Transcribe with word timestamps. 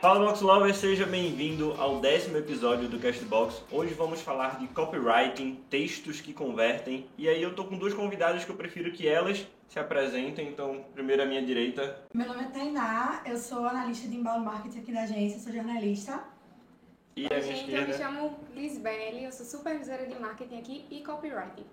Fala 0.00 0.24
Box 0.24 0.40
Lover, 0.42 0.72
seja 0.74 1.04
bem-vindo 1.04 1.74
ao 1.76 1.98
décimo 1.98 2.36
episódio 2.36 2.88
do 2.88 3.00
Castbox. 3.00 3.64
Hoje 3.68 3.94
vamos 3.94 4.20
falar 4.20 4.60
de 4.60 4.68
copywriting, 4.68 5.58
textos 5.68 6.20
que 6.20 6.32
convertem. 6.32 7.06
E 7.18 7.28
aí 7.28 7.42
eu 7.42 7.52
tô 7.52 7.64
com 7.64 7.76
duas 7.76 7.92
convidadas 7.92 8.44
que 8.44 8.50
eu 8.50 8.54
prefiro 8.54 8.92
que 8.92 9.08
elas 9.08 9.44
se 9.68 9.78
apresentem. 9.78 10.48
Então, 10.48 10.84
primeiro 10.94 11.22
à 11.22 11.26
minha 11.26 11.44
direita. 11.44 12.00
Meu 12.14 12.28
nome 12.28 12.44
é 12.44 12.46
Tainá, 12.46 13.22
eu 13.26 13.36
sou 13.36 13.66
analista 13.66 14.06
de 14.06 14.16
inbound 14.16 14.44
marketing 14.44 14.78
aqui 14.78 14.92
da 14.92 15.02
agência, 15.02 15.40
sou 15.40 15.52
jornalista. 15.52 16.22
E 17.16 17.22
Oi, 17.22 17.28
minha 17.28 17.42
gente, 17.42 17.72
eu 17.72 17.78
me 17.82 17.90
esquerda. 17.90 17.98
chamo 17.98 18.38
Lisbelle, 18.54 19.24
eu 19.24 19.32
sou 19.32 19.44
supervisora 19.44 20.06
de 20.06 20.16
marketing 20.16 20.58
aqui 20.58 20.84
e 20.92 21.02
copywriting. 21.02 21.66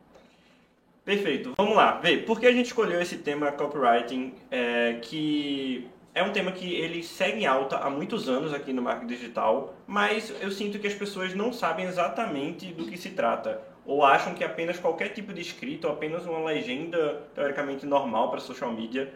Perfeito, 1.05 1.53
vamos 1.55 1.75
lá. 1.75 1.99
Vê, 1.99 2.17
por 2.17 2.39
que 2.39 2.47
a 2.47 2.51
gente 2.51 2.65
escolheu 2.65 2.99
esse 2.99 3.19
tema 3.19 3.51
copywriting, 3.51 4.33
é, 4.49 4.93
que 5.03 5.87
é 6.15 6.23
um 6.23 6.31
tema 6.31 6.53
que 6.53 6.73
ele 6.73 7.03
segue 7.03 7.41
em 7.41 7.45
alta 7.45 7.77
há 7.77 7.89
muitos 7.89 8.29
anos 8.29 8.53
aqui 8.53 8.71
no 8.71 8.81
marketing 8.81 9.13
digital, 9.13 9.73
mas 9.85 10.33
eu 10.41 10.49
sinto 10.49 10.79
que 10.79 10.87
as 10.87 10.93
pessoas 10.93 11.35
não 11.35 11.51
sabem 11.51 11.85
exatamente 11.85 12.67
do 12.73 12.85
que 12.85 12.97
se 12.97 13.09
trata. 13.09 13.61
Ou 13.85 14.03
acham 14.03 14.33
que 14.33 14.43
apenas 14.43 14.79
qualquer 14.79 15.09
tipo 15.09 15.33
de 15.33 15.41
escrita, 15.41 15.87
ou 15.87 15.93
apenas 15.93 16.25
uma 16.25 16.39
legenda 16.39 17.21
teoricamente 17.35 17.85
normal 17.85 18.31
para 18.31 18.39
social 18.39 18.71
media, 18.71 19.13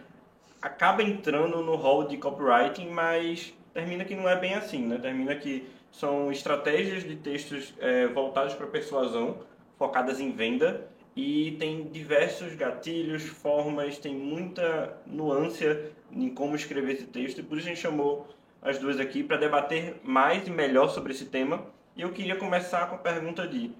acaba 0.61 1.01
entrando 1.01 1.63
no 1.63 1.75
rol 1.75 2.03
de 2.03 2.17
copywriting, 2.17 2.89
mas 2.89 3.53
termina 3.73 4.03
que 4.03 4.13
não 4.13 4.27
é 4.27 4.35
bem 4.35 4.53
assim, 4.53 4.85
né? 4.85 4.97
Termina 4.97 5.33
que 5.35 5.69
são 5.89 6.29
estratégias 6.29 7.03
de 7.03 7.15
textos 7.15 7.73
é, 7.79 8.07
voltados 8.07 8.53
para 8.53 8.67
persuasão, 8.67 9.37
focadas 9.77 10.19
em 10.19 10.31
venda, 10.31 10.85
e 11.19 11.51
tem 11.59 11.83
diversos 11.83 12.55
gatilhos, 12.55 13.23
formas, 13.23 13.97
tem 13.97 14.15
muita 14.15 14.97
nuance 15.05 15.65
em 16.11 16.29
como 16.29 16.55
escrever 16.55 16.93
esse 16.93 17.03
texto, 17.07 17.39
e 17.39 17.43
por 17.43 17.57
isso 17.57 17.67
a 17.67 17.69
gente 17.71 17.81
chamou 17.81 18.27
as 18.61 18.77
duas 18.77 18.99
aqui 19.01 19.21
para 19.21 19.35
debater 19.35 19.95
mais 20.01 20.47
e 20.47 20.49
melhor 20.49 20.87
sobre 20.89 21.11
esse 21.11 21.25
tema. 21.25 21.65
E 21.95 22.01
eu 22.01 22.13
queria 22.13 22.37
começar 22.37 22.87
com 22.87 22.95
a 22.95 22.97
pergunta 22.97 23.45
de, 23.45 23.71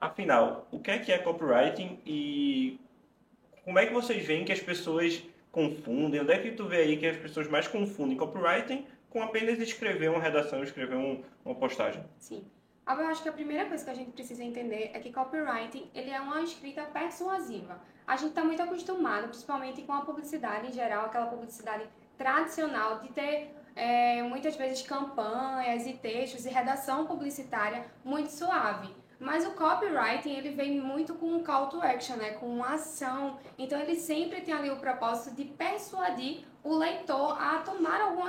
afinal, 0.00 0.66
o 0.72 0.80
que 0.80 0.90
é 0.90 0.98
que 0.98 1.12
é 1.12 1.18
copywriting 1.18 2.00
e 2.04 2.80
como 3.64 3.78
é 3.78 3.86
que 3.86 3.94
vocês 3.94 4.24
veem 4.24 4.44
que 4.44 4.52
as 4.52 4.60
pessoas 4.60 5.22
confundem? 5.52 6.20
Onde 6.20 6.32
é 6.32 6.38
que 6.38 6.50
tu 6.50 6.66
vê 6.66 6.78
aí 6.78 6.96
que 6.96 7.06
as 7.06 7.16
pessoas 7.16 7.48
mais 7.48 7.68
confundem 7.68 8.16
copywriting 8.16 8.84
com 9.08 9.22
apenas 9.22 9.60
escrever 9.60 10.10
uma 10.10 10.20
redação, 10.20 10.64
escrever 10.64 10.96
um- 10.96 11.22
uma 11.44 11.54
postagem? 11.54 12.02
Sim. 12.18 12.42
Agora, 12.88 13.08
eu 13.08 13.10
acho 13.10 13.22
que 13.22 13.28
a 13.28 13.32
primeira 13.32 13.66
coisa 13.66 13.84
que 13.84 13.90
a 13.90 13.94
gente 13.94 14.12
precisa 14.12 14.42
entender 14.42 14.92
é 14.94 14.98
que 14.98 15.12
copywriting 15.12 15.90
ele 15.94 16.10
é 16.10 16.18
uma 16.18 16.40
escrita 16.40 16.84
persuasiva. 16.84 17.78
A 18.06 18.16
gente 18.16 18.30
está 18.30 18.42
muito 18.42 18.62
acostumado, 18.62 19.28
principalmente 19.28 19.82
com 19.82 19.92
a 19.92 20.00
publicidade 20.00 20.68
em 20.68 20.72
geral, 20.72 21.04
aquela 21.04 21.26
publicidade 21.26 21.86
tradicional 22.16 23.00
de 23.00 23.10
ter 23.10 23.54
é, 23.76 24.22
muitas 24.22 24.56
vezes 24.56 24.80
campanhas 24.80 25.86
e 25.86 25.92
textos 25.98 26.46
e 26.46 26.48
redação 26.48 27.04
publicitária 27.04 27.84
muito 28.02 28.30
suave. 28.30 28.88
Mas 29.20 29.44
o 29.44 29.50
copywriting 29.50 30.30
ele 30.30 30.52
vem 30.52 30.80
muito 30.80 31.14
com 31.14 31.26
um 31.26 31.44
call 31.44 31.66
to 31.66 31.82
action, 31.82 32.16
né? 32.16 32.30
com 32.30 32.46
uma 32.46 32.76
ação. 32.76 33.38
Então 33.58 33.78
ele 33.78 33.96
sempre 33.96 34.40
tem 34.40 34.54
ali 34.54 34.70
o 34.70 34.78
propósito 34.78 35.36
de 35.36 35.44
persuadir 35.44 36.46
o 36.64 36.74
leitor 36.74 37.36
a 37.38 37.47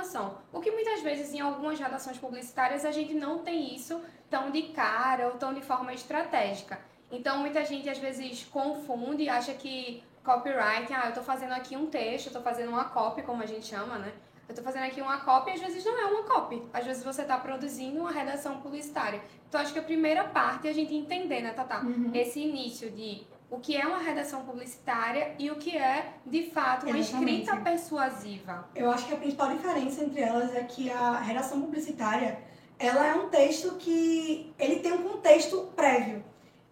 alguma 0.00 0.02
ação. 0.02 0.38
O 0.52 0.60
que 0.60 0.70
muitas 0.70 1.02
vezes 1.02 1.32
em 1.34 1.40
algumas 1.40 1.78
redações 1.78 2.18
publicitárias 2.18 2.84
a 2.84 2.90
gente 2.90 3.14
não 3.14 3.38
tem 3.38 3.74
isso 3.74 4.00
tão 4.28 4.50
de 4.50 4.62
cara 4.72 5.28
ou 5.28 5.32
tão 5.32 5.52
de 5.52 5.60
forma 5.60 5.92
estratégica. 5.92 6.78
Então 7.10 7.38
muita 7.38 7.64
gente 7.64 7.88
às 7.88 7.98
vezes 7.98 8.44
confunde, 8.44 9.28
acha 9.28 9.52
que 9.54 10.02
copywriting, 10.24 10.94
ah, 10.94 11.06
eu 11.06 11.14
tô 11.14 11.22
fazendo 11.22 11.52
aqui 11.52 11.76
um 11.76 11.86
texto, 11.86 12.26
eu 12.26 12.32
tô 12.32 12.40
fazendo 12.40 12.68
uma 12.68 12.84
copy, 12.84 13.22
como 13.22 13.42
a 13.42 13.46
gente 13.46 13.66
chama, 13.66 13.98
né? 13.98 14.12
Eu 14.48 14.54
tô 14.54 14.62
fazendo 14.62 14.84
aqui 14.84 15.00
uma 15.00 15.20
copy 15.20 15.52
às 15.52 15.60
vezes 15.60 15.84
não 15.84 15.98
é 15.98 16.06
uma 16.06 16.22
copy. 16.24 16.62
Às 16.72 16.84
vezes 16.84 17.04
você 17.04 17.24
tá 17.24 17.38
produzindo 17.38 18.00
uma 18.00 18.10
redação 18.10 18.60
publicitária. 18.60 19.20
Então 19.48 19.60
acho 19.60 19.72
que 19.72 19.78
a 19.78 19.82
primeira 19.82 20.24
parte 20.24 20.66
é 20.66 20.70
a 20.70 20.74
gente 20.74 20.94
entender, 20.94 21.40
né, 21.40 21.52
Tatá? 21.52 21.82
Esse 22.14 22.40
início 22.40 22.90
de 22.90 23.26
o 23.50 23.58
que 23.58 23.76
é 23.76 23.84
uma 23.84 23.98
redação 23.98 24.44
publicitária 24.44 25.34
e 25.38 25.50
o 25.50 25.56
que 25.56 25.76
é, 25.76 26.14
de 26.24 26.50
fato, 26.50 26.86
uma 26.86 26.96
Exatamente. 26.96 27.42
escrita 27.42 27.56
persuasiva. 27.62 28.68
Eu 28.74 28.88
acho 28.90 29.06
que 29.06 29.14
a 29.14 29.16
principal 29.16 29.48
diferença 29.48 30.04
entre 30.04 30.20
elas 30.20 30.54
é 30.54 30.62
que 30.62 30.90
a 30.90 31.18
redação 31.18 31.60
publicitária, 31.60 32.38
ela 32.78 33.04
é 33.06 33.14
um 33.14 33.28
texto 33.28 33.72
que 33.76 34.54
ele 34.58 34.76
tem 34.76 34.92
um 34.92 35.02
contexto 35.02 35.68
prévio. 35.74 36.24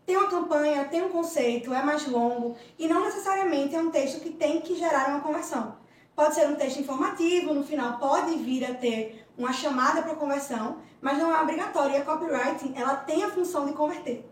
Tem 0.06 0.16
uma 0.16 0.30
campanha, 0.30 0.84
tem 0.84 1.02
um 1.02 1.10
conceito, 1.10 1.74
é 1.74 1.82
mais 1.82 2.06
longo 2.06 2.56
e 2.78 2.86
não 2.86 3.04
necessariamente 3.04 3.74
é 3.74 3.80
um 3.80 3.90
texto 3.90 4.20
que 4.20 4.30
tem 4.30 4.60
que 4.60 4.76
gerar 4.76 5.10
uma 5.10 5.20
conversão. 5.20 5.76
Pode 6.14 6.34
ser 6.34 6.48
um 6.48 6.54
texto 6.54 6.80
informativo, 6.80 7.52
no 7.52 7.62
final 7.62 7.98
pode 7.98 8.36
vir 8.36 8.64
a 8.64 8.74
ter 8.74 9.26
uma 9.36 9.52
chamada 9.52 10.02
para 10.02 10.14
conversão, 10.14 10.78
mas 11.00 11.18
não 11.18 11.34
é 11.34 11.40
obrigatório. 11.40 11.94
E 11.94 11.98
a 11.98 12.04
copywriting, 12.04 12.72
ela 12.76 12.96
tem 12.96 13.22
a 13.22 13.30
função 13.30 13.66
de 13.66 13.72
converter. 13.72 14.24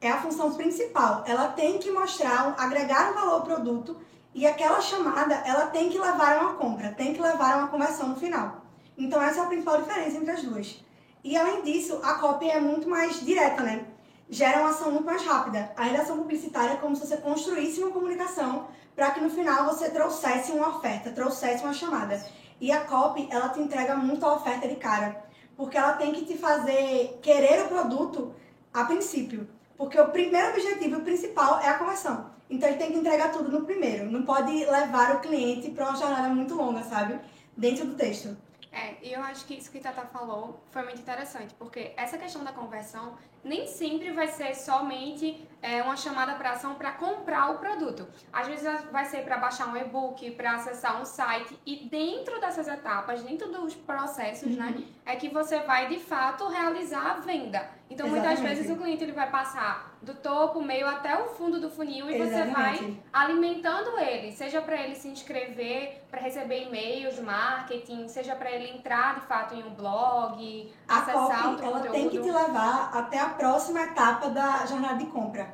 É 0.00 0.10
a 0.10 0.20
função 0.20 0.54
principal. 0.54 1.24
Ela 1.26 1.48
tem 1.48 1.78
que 1.78 1.90
mostrar, 1.90 2.54
agregar 2.58 3.10
um 3.10 3.14
valor 3.14 3.34
ao 3.34 3.42
produto 3.42 3.96
e 4.34 4.46
aquela 4.46 4.80
chamada, 4.80 5.34
ela 5.44 5.66
tem 5.66 5.90
que 5.90 5.98
levar 5.98 6.38
a 6.38 6.40
uma 6.40 6.54
compra, 6.54 6.92
tem 6.92 7.12
que 7.12 7.20
levar 7.20 7.54
a 7.54 7.58
uma 7.58 7.68
conversão 7.68 8.08
no 8.08 8.16
final. 8.16 8.64
Então 8.96 9.20
essa 9.20 9.40
é 9.40 9.42
a 9.42 9.46
principal 9.46 9.78
diferença 9.78 10.16
entre 10.16 10.30
as 10.30 10.42
duas. 10.42 10.82
E 11.22 11.36
além 11.36 11.62
disso, 11.62 12.00
a 12.02 12.14
copy 12.14 12.48
é 12.48 12.60
muito 12.60 12.88
mais 12.88 13.20
direta, 13.20 13.62
né? 13.62 13.84
Gera 14.28 14.60
uma 14.60 14.70
ação 14.70 14.90
muito 14.90 15.04
mais 15.04 15.22
rápida. 15.22 15.72
A 15.76 15.82
redação 15.82 16.16
publicitária 16.16 16.74
é 16.74 16.76
como 16.76 16.96
se 16.96 17.06
você 17.06 17.16
construísse 17.18 17.82
uma 17.82 17.90
comunicação 17.90 18.68
para 18.94 19.10
que 19.10 19.20
no 19.20 19.28
final 19.28 19.66
você 19.66 19.90
trouxesse 19.90 20.52
uma 20.52 20.76
oferta, 20.76 21.10
trouxesse 21.10 21.62
uma 21.62 21.74
chamada. 21.74 22.24
E 22.60 22.70
a 22.70 22.84
copy, 22.84 23.28
ela 23.30 23.48
te 23.48 23.60
entrega 23.60 23.96
muito 23.96 24.24
a 24.24 24.34
oferta 24.34 24.68
de 24.68 24.76
cara, 24.76 25.24
porque 25.56 25.76
ela 25.76 25.94
tem 25.94 26.12
que 26.12 26.24
te 26.24 26.38
fazer 26.38 27.18
querer 27.20 27.64
o 27.64 27.68
produto 27.68 28.34
a 28.72 28.84
princípio. 28.84 29.48
Porque 29.80 29.98
o 29.98 30.10
primeiro 30.10 30.50
objetivo, 30.50 30.98
o 30.98 31.00
principal, 31.00 31.58
é 31.60 31.68
a 31.70 31.78
conversão. 31.78 32.30
Então 32.50 32.68
ele 32.68 32.76
tem 32.76 32.92
que 32.92 32.98
entregar 32.98 33.32
tudo 33.32 33.50
no 33.50 33.64
primeiro. 33.64 34.10
Não 34.10 34.24
pode 34.24 34.52
levar 34.52 35.16
o 35.16 35.20
cliente 35.20 35.70
para 35.70 35.88
uma 35.88 35.96
jornada 35.96 36.28
muito 36.28 36.54
longa, 36.54 36.82
sabe? 36.82 37.18
Dentro 37.56 37.86
do 37.86 37.94
texto. 37.94 38.36
É, 38.70 38.96
e 39.02 39.10
eu 39.10 39.22
acho 39.22 39.46
que 39.46 39.54
isso 39.54 39.70
que 39.70 39.80
Tata 39.80 40.02
falou 40.02 40.62
foi 40.70 40.82
muito 40.82 41.00
interessante, 41.00 41.54
porque 41.54 41.94
essa 41.96 42.18
questão 42.18 42.44
da 42.44 42.52
conversão 42.52 43.14
nem 43.42 43.66
sempre 43.66 44.10
vai 44.12 44.28
ser 44.28 44.54
somente 44.54 45.48
é, 45.62 45.82
uma 45.82 45.96
chamada 45.96 46.34
para 46.34 46.52
ação 46.52 46.74
para 46.74 46.92
comprar 46.92 47.50
o 47.50 47.58
produto. 47.58 48.06
Às 48.32 48.46
vezes 48.46 48.66
vai 48.90 49.04
ser 49.04 49.24
para 49.24 49.36
baixar 49.36 49.68
um 49.68 49.76
e-book, 49.76 50.30
para 50.32 50.52
acessar 50.52 51.00
um 51.00 51.04
site, 51.04 51.58
e 51.66 51.88
dentro 51.88 52.40
dessas 52.40 52.68
etapas, 52.68 53.22
dentro 53.22 53.50
dos 53.50 53.74
processos, 53.74 54.56
né, 54.56 54.82
é 55.04 55.16
que 55.16 55.28
você 55.28 55.60
vai 55.60 55.88
de 55.88 55.98
fato 55.98 56.48
realizar 56.48 57.10
a 57.10 57.14
venda. 57.14 57.68
Então 57.90 58.08
muitas 58.08 58.32
Exatamente. 58.32 58.56
vezes 58.56 58.70
o 58.70 58.80
cliente 58.80 59.02
ele 59.02 59.12
vai 59.12 59.28
passar 59.28 59.98
do 60.00 60.14
topo, 60.14 60.62
meio 60.62 60.86
até 60.86 61.20
o 61.20 61.30
fundo 61.30 61.60
do 61.60 61.68
funil 61.68 62.08
e 62.08 62.18
você 62.18 62.44
vai 62.44 62.74
Exatamente. 62.74 63.02
alimentando 63.12 63.98
ele, 63.98 64.30
seja 64.30 64.62
para 64.62 64.80
ele 64.80 64.94
se 64.94 65.08
inscrever, 65.08 66.00
para 66.08 66.20
receber 66.20 66.68
e-mails 66.68 67.18
marketing, 67.18 68.06
seja 68.06 68.36
para 68.36 68.50
ele 68.50 68.70
entrar 68.70 69.16
de 69.16 69.26
fato 69.26 69.56
em 69.56 69.64
um 69.64 69.70
blog, 69.70 70.72
A 70.90 70.98
acessar 70.98 71.52
o 71.52 71.56
copy, 71.56 71.64
ela 71.64 71.80
tem 71.82 72.08
que 72.08 72.18
te 72.20 72.30
levar 72.30 72.90
até 72.92 73.20
a 73.20 73.28
próxima 73.28 73.80
etapa 73.82 74.28
da 74.28 74.66
jornada 74.66 74.96
de 74.96 75.06
compra. 75.06 75.48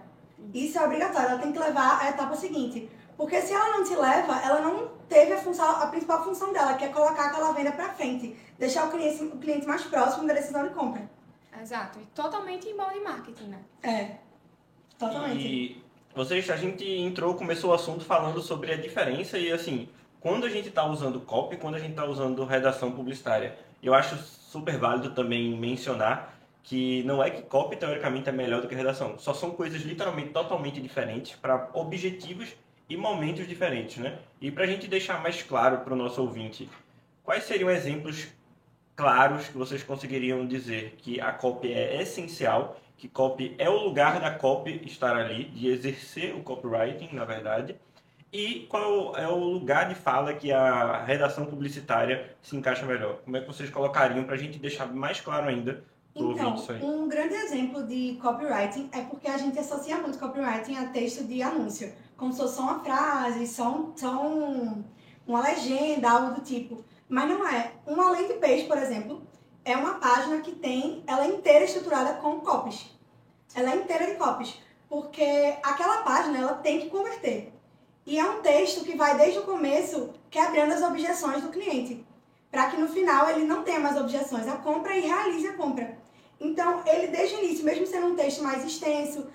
Isso 0.55 0.79
é 0.79 0.83
obrigatório, 0.83 1.29
ela 1.29 1.39
tem 1.39 1.53
que 1.53 1.59
levar 1.59 2.01
a 2.01 2.09
etapa 2.09 2.35
seguinte. 2.35 2.91
Porque 3.19 3.43
se 3.43 3.53
ela 3.53 3.77
não 3.77 3.85
te 3.85 3.95
leva, 3.95 4.35
ela 4.41 4.61
não 4.61 4.89
teve 5.07 5.35
a, 5.35 5.39
função, 5.39 5.83
a 5.83 5.89
principal 5.89 6.25
função 6.25 6.55
dela, 6.55 6.73
que 6.75 6.85
é 6.85 6.89
colocar 6.89 7.27
aquela 7.27 7.53
venda 7.53 7.73
para 7.73 7.91
frente. 7.91 8.35
Deixar 8.59 8.87
o 8.87 8.91
cliente, 8.91 9.25
o 9.25 9.37
cliente 9.37 9.67
mais 9.67 9.83
próximo 9.83 10.27
da 10.27 10.33
decisão 10.33 10.67
de 10.67 10.73
compra. 10.73 11.07
Exato, 11.61 11.99
e 11.99 12.07
totalmente 12.07 12.69
inbound 12.69 12.99
marketing, 13.01 13.49
né? 13.49 13.59
É, 13.83 14.17
totalmente. 14.99 15.47
E 15.47 15.85
vocês, 16.15 16.49
a 16.49 16.57
gente 16.57 16.83
entrou, 16.85 17.35
começou 17.35 17.73
o 17.73 17.75
assunto 17.75 18.07
falando 18.07 18.41
sobre 18.41 18.73
a 18.73 18.77
diferença 18.77 19.39
e 19.39 19.53
assim, 19.53 19.87
quando 20.19 20.47
a 20.47 20.49
gente 20.49 20.69
está 20.69 20.87
usando 20.87 21.21
copy, 21.21 21.59
quando 21.59 21.75
a 21.75 21.78
gente 21.78 21.91
está 21.91 22.07
usando 22.07 22.43
redação 22.45 22.93
publicitária, 22.93 23.59
eu 23.83 23.93
acho 23.93 24.16
super 24.57 24.79
válido 24.79 25.11
também 25.11 25.55
mencionar 25.57 26.35
que 26.63 27.03
não 27.05 27.23
é 27.23 27.31
que 27.31 27.43
copy 27.43 27.77
teoricamente 27.77 28.29
é 28.29 28.33
melhor 28.33 28.61
do 28.61 28.69
que 28.69 28.75
redação, 28.75 29.19
só 29.19 29.33
são 29.33 29.51
coisas 29.51 29.83
literalmente 29.83 30.31
totalmente 30.31 30.81
diferentes 30.81 31.37
para 31.37 31.69
objetivos 31.75 32.57
e 32.89 32.97
momentos 32.97 33.47
diferentes, 33.47 33.99
né? 33.99 34.19
E 34.41 34.51
para 34.51 34.65
a 34.65 34.67
gente 34.67 34.89
deixar 34.89 35.23
mais 35.23 35.43
claro 35.43 35.79
para 35.79 35.93
o 35.93 35.97
nosso 35.97 36.21
ouvinte, 36.23 36.69
quais 37.23 37.45
seriam 37.45 37.71
exemplos 37.71 38.29
claros 38.97 39.47
que 39.47 39.57
vocês 39.57 39.83
conseguiriam 39.83 40.47
dizer 40.47 40.97
que 40.99 41.21
a 41.21 41.33
copy 41.33 41.73
é 41.73 42.03
essencial, 42.03 42.81
que 42.97 43.09
copy 43.09 43.55
é 43.59 43.69
o 43.69 43.85
lugar 43.85 44.19
da 44.19 44.31
copy 44.31 44.81
estar 44.87 45.15
ali, 45.15 45.45
de 45.45 45.69
exercer 45.69 46.35
o 46.35 46.43
copywriting, 46.43 47.11
na 47.13 47.25
verdade, 47.25 47.77
e 48.33 48.67
qual 48.69 49.17
é 49.17 49.27
o 49.28 49.37
lugar 49.37 49.89
de 49.89 49.95
fala 49.95 50.34
que 50.34 50.53
a 50.53 51.03
redação 51.05 51.47
publicitária 51.47 52.37
se 52.43 52.57
encaixa 52.57 52.84
melhor? 52.84 53.19
Como 53.25 53.37
é 53.37 53.41
que 53.41 53.47
vocês 53.47 53.71
colocariam 53.71 54.25
para 54.25 54.34
a 54.34 54.39
gente 54.39 54.59
deixar 54.59 54.87
mais 54.93 55.21
claro 55.21 55.49
ainda 55.49 55.84
Então, 56.33 56.55
um 56.83 57.09
grande 57.09 57.34
exemplo 57.34 57.83
de 57.87 58.19
copywriting 58.23 58.89
é 58.93 59.03
porque 59.03 59.28
a 59.28 59.37
gente 59.37 59.59
associa 59.59 59.99
muito 59.99 60.19
copywriting 60.19 60.77
a 60.77 60.87
texto 60.89 61.25
de 61.25 61.43
anúncio, 61.43 61.93
como 62.17 62.33
se 62.33 62.41
fosse 62.41 62.57
só 62.57 62.63
uma 62.63 62.81
frase, 62.81 63.47
só, 63.47 63.69
um, 63.71 63.93
só 63.97 64.27
um- 64.27 64.83
uma 65.27 65.43
legenda, 65.43 66.11
algo 66.11 66.34
do 66.34 66.41
tipo. 66.41 66.83
Mas 67.09 67.29
não 67.29 67.47
é. 67.47 67.72
Uma 67.87 68.11
landing 68.11 68.39
page, 68.41 68.65
por 68.65 68.79
exemplo, 68.79 69.22
é 69.65 69.77
uma 69.77 69.95
página 69.95 70.41
que 70.41 70.53
tem, 70.53 71.03
ela 71.07 71.25
é 71.25 71.29
inteira 71.29 71.65
estruturada 71.65 72.15
com 72.15 72.41
copies. 72.41 72.91
Ela 73.55 73.72
é 73.72 73.77
inteira 73.77 74.07
de 74.07 74.15
copies, 74.17 74.59
porque 74.89 75.55
aquela 75.63 75.99
página 76.03 76.39
ela 76.39 76.55
tem 76.55 76.81
que 76.81 76.89
converter. 76.89 77.53
E 78.07 78.21
é 78.21 78.25
um 78.25 78.41
texto 78.41 78.85
que 78.85 78.97
vai 78.97 79.19
desde 79.19 79.41
o 79.41 79.43
começo 79.43 80.15
quebrando 80.31 80.73
as 80.73 80.83
objeções 80.83 81.43
do 81.43 81.49
cliente, 81.49 82.07
para 82.53 82.71
que 82.71 82.77
no 82.77 82.89
final 82.89 83.29
ele 83.29 83.45
não 83.45 83.65
tenha 83.65 83.81
mais 83.81 84.01
objeções 84.01 84.47
à 84.47 84.57
compra 84.59 84.97
e 84.97 85.01
realize 85.01 85.49
a 85.49 85.55
compra. 85.55 85.99
Então, 86.41 86.83
ele 86.87 87.09
desde 87.09 87.35
o 87.35 87.43
início, 87.43 87.65
mesmo 87.65 87.85
sendo 87.85 88.07
um 88.07 88.15
texto 88.15 88.45
mais 88.45 88.65
extenso, 88.65 89.27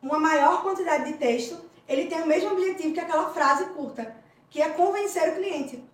uma 0.00 0.18
maior 0.18 0.62
quantidade 0.62 1.12
de 1.12 1.18
texto, 1.18 1.60
ele 1.86 2.06
tem 2.06 2.22
o 2.22 2.26
mesmo 2.26 2.52
objetivo 2.52 2.94
que 2.94 3.00
aquela 3.00 3.28
frase 3.34 3.66
curta, 3.66 4.16
que 4.48 4.62
é 4.62 4.70
convencer 4.70 5.28
o 5.32 5.36
cliente. 5.36 5.84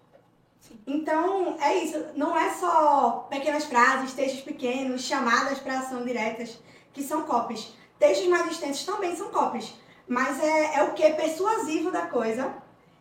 Então, 0.86 1.56
é 1.60 1.78
isso. 1.78 2.06
Não 2.14 2.36
é 2.36 2.50
só 2.50 3.26
pequenas 3.28 3.64
frases, 3.64 4.12
textos 4.12 4.42
pequenos, 4.42 5.02
chamadas 5.02 5.58
para 5.58 5.80
ação 5.80 6.04
diretas, 6.04 6.58
que 6.92 7.02
são 7.02 7.22
copies. 7.22 7.74
Textos 7.98 8.28
mais 8.28 8.50
extensos 8.50 8.84
também 8.84 9.16
são 9.16 9.30
copies. 9.30 9.74
Mas 10.08 10.42
é, 10.42 10.76
é 10.76 10.82
o 10.84 10.92
que? 10.92 11.08
Persuasivo 11.12 11.90
da 11.90 12.06
coisa 12.06 12.54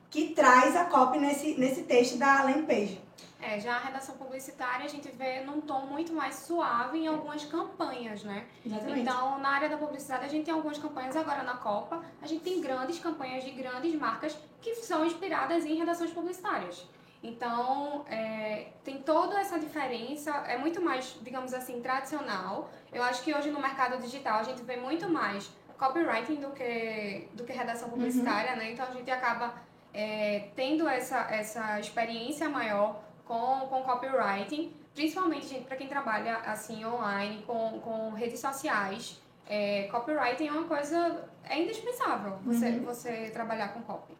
que 0.09 0.33
traz 0.33 0.75
a 0.75 0.85
copy 0.85 1.17
nesse, 1.19 1.55
nesse 1.55 1.83
texto 1.83 2.17
da 2.17 2.43
landing 2.43 2.65
page. 2.65 3.01
É, 3.41 3.59
já 3.59 3.75
a 3.75 3.79
redação 3.79 4.15
publicitária 4.17 4.85
a 4.85 4.87
gente 4.87 5.09
vê 5.09 5.41
num 5.41 5.61
tom 5.61 5.87
muito 5.87 6.13
mais 6.13 6.35
suave 6.35 6.99
em 6.99 7.07
algumas 7.07 7.43
campanhas, 7.45 8.23
né? 8.23 8.45
Exatamente. 8.63 8.99
Então, 8.99 9.39
na 9.39 9.49
área 9.49 9.67
da 9.67 9.77
publicidade, 9.77 10.25
a 10.25 10.27
gente 10.27 10.45
tem 10.45 10.53
algumas 10.53 10.77
campanhas 10.77 11.15
agora 11.15 11.41
na 11.41 11.55
Copa, 11.55 12.03
a 12.21 12.27
gente 12.27 12.43
tem 12.43 12.61
grandes 12.61 12.99
campanhas 12.99 13.43
de 13.43 13.49
grandes 13.51 13.95
marcas 13.95 14.37
que 14.61 14.75
são 14.75 15.03
inspiradas 15.03 15.65
em 15.65 15.75
redações 15.75 16.11
publicitárias. 16.11 16.85
Então, 17.23 18.03
é, 18.07 18.67
tem 18.83 18.99
toda 18.99 19.39
essa 19.39 19.59
diferença, 19.59 20.31
é 20.47 20.57
muito 20.57 20.81
mais, 20.81 21.15
digamos 21.21 21.53
assim, 21.53 21.79
tradicional. 21.81 22.69
Eu 22.91 23.03
acho 23.03 23.23
que 23.23 23.33
hoje 23.33 23.49
no 23.51 23.59
mercado 23.59 23.99
digital 24.01 24.39
a 24.39 24.43
gente 24.43 24.61
vê 24.63 24.75
muito 24.75 25.09
mais 25.09 25.51
copywriting 25.81 26.35
do 26.35 26.51
que, 26.51 27.27
do 27.33 27.43
que 27.43 27.51
redação 27.51 27.89
publicitária, 27.89 28.55
né? 28.55 28.71
Então, 28.71 28.85
a 28.87 28.91
gente 28.91 29.09
acaba 29.09 29.55
é, 29.91 30.49
tendo 30.55 30.87
essa, 30.87 31.19
essa 31.31 31.79
experiência 31.79 32.47
maior 32.47 33.01
com, 33.25 33.61
com 33.67 33.81
copywriting, 33.81 34.71
principalmente 34.93 35.55
para 35.61 35.75
quem 35.75 35.87
trabalha 35.87 36.37
assim 36.45 36.85
online, 36.85 37.43
com, 37.47 37.79
com 37.79 38.11
redes 38.11 38.39
sociais. 38.39 39.19
É, 39.49 39.89
copywriting 39.91 40.47
é 40.47 40.51
uma 40.51 40.65
coisa, 40.65 40.97
é 41.43 41.59
indispensável 41.59 42.37
você, 42.45 42.67
Uhum. 42.67 42.85
você 42.85 43.29
trabalhar 43.31 43.69
com 43.69 43.81
copy. 43.81 44.13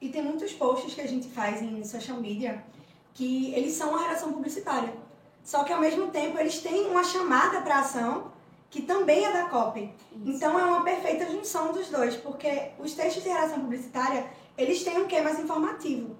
E 0.00 0.08
tem 0.08 0.22
muitos 0.22 0.52
posts 0.52 0.94
que 0.94 1.00
a 1.00 1.06
gente 1.06 1.28
faz 1.28 1.62
em 1.62 1.82
social 1.84 2.18
media 2.18 2.62
que 3.14 3.54
eles 3.54 3.72
são 3.72 3.90
uma 3.90 4.02
redação 4.02 4.32
publicitária. 4.32 4.92
Só 5.44 5.64
que 5.64 5.72
ao 5.72 5.80
mesmo 5.80 6.08
tempo 6.08 6.38
eles 6.38 6.60
têm 6.60 6.86
uma 6.86 7.02
chamada 7.02 7.60
para 7.62 7.78
ação 7.78 8.30
que 8.70 8.82
também 8.82 9.24
é 9.24 9.32
da 9.32 9.44
copy. 9.48 9.92
Então 10.24 10.58
é 10.58 10.64
uma 10.64 10.82
perfeita 10.84 11.30
junção 11.30 11.72
dos 11.72 11.88
dois, 11.88 12.16
porque 12.16 12.70
os 12.78 12.92
textos 12.92 13.22
de 13.22 13.28
redação 13.28 13.60
publicitária, 13.60 14.26
eles 14.56 14.82
têm 14.84 14.98
um 14.98 15.06
quê 15.06 15.20
mais 15.20 15.38
informativo. 15.38 16.16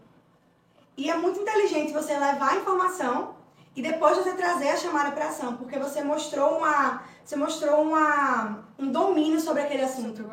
E 0.97 1.11
é 1.11 1.17
muito 1.17 1.41
inteligente 1.41 1.93
você 1.93 2.13
levar 2.13 2.53
a 2.53 2.57
informação 2.57 3.35
e 3.77 3.83
depois 3.83 4.17
você 4.17 4.33
trazer 4.33 4.71
a 4.71 4.77
chamada 4.77 5.13
para 5.13 5.27
ação, 5.29 5.57
porque 5.57 5.79
você 5.79 6.03
mostrou 6.03 6.59
uma, 6.59 7.03
você 7.25 7.37
mostrou 7.37 7.83
uma, 7.83 8.65
um 8.79 8.91
domínio 8.91 9.39
sobre 9.39 9.63
aquele 9.63 9.83
assunto. 9.83 10.29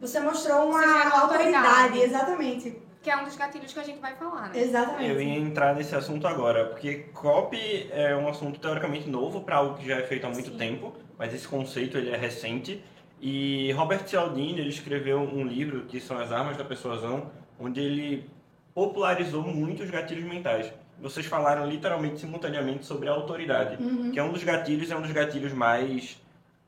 Você 0.00 0.20
mostrou 0.20 0.68
uma 0.68 0.80
Você 0.82 1.16
autoridade, 1.16 1.16
autoridade. 1.16 2.00
exatamente. 2.00 2.82
Que 3.00 3.10
é 3.10 3.16
um 3.16 3.24
dos 3.24 3.34
gatilhos 3.34 3.72
que 3.72 3.80
a 3.80 3.82
gente 3.82 3.98
vai 3.98 4.14
falar, 4.14 4.50
né? 4.50 4.60
Exatamente. 4.60 5.10
Eu 5.10 5.20
ia 5.20 5.38
entrar 5.38 5.74
nesse 5.74 5.94
assunto 5.94 6.26
agora, 6.26 6.66
porque 6.66 7.08
copy 7.14 7.88
é 7.90 8.14
um 8.14 8.28
assunto 8.28 8.60
teoricamente 8.60 9.08
novo 9.08 9.40
para 9.40 9.56
algo 9.56 9.76
que 9.76 9.86
já 9.88 9.96
é 9.96 10.02
feito 10.02 10.26
há 10.26 10.30
muito 10.30 10.50
Sim. 10.50 10.58
tempo, 10.58 10.92
mas 11.22 11.32
esse 11.32 11.46
conceito 11.46 11.96
ele 11.96 12.10
é 12.10 12.16
recente. 12.16 12.82
E 13.20 13.70
Robert 13.74 14.08
Cialdini 14.08 14.58
ele 14.58 14.70
escreveu 14.70 15.20
um 15.20 15.46
livro 15.46 15.82
que 15.82 16.00
são 16.00 16.18
as 16.18 16.32
armas 16.32 16.56
da 16.56 16.64
persuasão, 16.64 17.30
onde 17.60 17.80
ele 17.80 18.28
popularizou 18.74 19.42
muito 19.44 19.84
os 19.84 19.90
gatilhos 19.90 20.24
mentais. 20.24 20.72
Vocês 21.00 21.24
falaram 21.24 21.64
literalmente 21.64 22.18
simultaneamente 22.18 22.84
sobre 22.84 23.08
a 23.08 23.12
autoridade, 23.12 23.80
Uhum. 23.80 24.10
que 24.10 24.18
é 24.18 24.22
um 24.24 24.32
dos 24.32 24.42
gatilhos, 24.42 24.90
é 24.90 24.96
um 24.96 25.00
dos 25.00 25.12
gatilhos 25.12 25.52
mais 25.52 26.20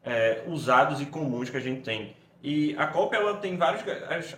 é, 0.05 0.45
usados 0.47 1.01
e 1.01 1.07
comuns 1.07 1.51
que 1.51 1.57
a 1.57 1.61
gente 1.61 1.81
tem. 1.81 2.15
E 2.47 2.77
a 2.77 2.87
copy 2.87 3.17
ela 3.17 3.39
tem 3.39 3.57
vários. 3.57 3.83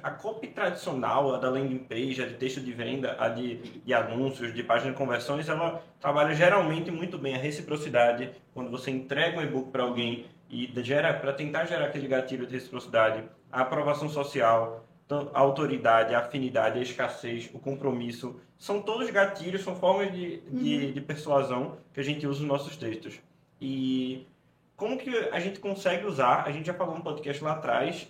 A 0.01 0.13
copy 0.13 0.47
tradicional, 0.47 1.35
a 1.35 1.39
da 1.39 1.51
landing 1.51 1.79
page, 1.79 2.23
a 2.23 2.27
de 2.27 2.35
texto 2.35 2.61
de 2.61 2.73
venda, 2.73 3.17
a 3.19 3.29
de, 3.29 3.57
de 3.57 3.93
anúncios, 3.93 4.55
de 4.55 4.63
página 4.63 4.93
de 4.93 4.97
conversões, 4.97 5.49
ela 5.49 5.83
trabalha 6.01 6.33
geralmente 6.33 6.89
muito 6.89 7.19
bem 7.19 7.35
a 7.35 7.39
reciprocidade. 7.39 8.31
Quando 8.55 8.71
você 8.71 8.93
entrega 8.93 9.41
um 9.41 9.43
e-book 9.43 9.73
para 9.73 9.83
alguém 9.83 10.27
e 10.49 10.73
gera 10.85 11.13
para 11.15 11.33
tentar 11.33 11.65
gerar 11.65 11.87
aquele 11.87 12.07
gatilho 12.07 12.47
de 12.47 12.53
reciprocidade, 12.53 13.25
a 13.51 13.63
aprovação 13.63 14.09
social, 14.09 14.87
a 15.35 15.41
autoridade, 15.41 16.15
a 16.15 16.21
afinidade, 16.21 16.79
a 16.79 16.83
escassez, 16.83 17.51
o 17.53 17.59
compromisso, 17.59 18.41
são 18.57 18.81
todos 18.83 19.11
gatilhos, 19.11 19.65
são 19.65 19.75
formas 19.75 20.13
de, 20.13 20.43
de, 20.43 20.93
de 20.93 21.01
persuasão 21.01 21.79
que 21.93 21.99
a 21.99 22.05
gente 22.05 22.25
usa 22.25 22.39
nos 22.39 22.49
nossos 22.49 22.77
textos. 22.77 23.19
E 23.61 24.29
como 24.77 24.99
que 24.99 25.11
a 25.33 25.41
gente 25.41 25.59
consegue 25.59 26.07
usar? 26.07 26.45
A 26.47 26.51
gente 26.51 26.67
já 26.67 26.75
falou 26.75 26.95
no 26.95 27.03
podcast 27.03 27.43
lá 27.43 27.53
atrás 27.53 28.09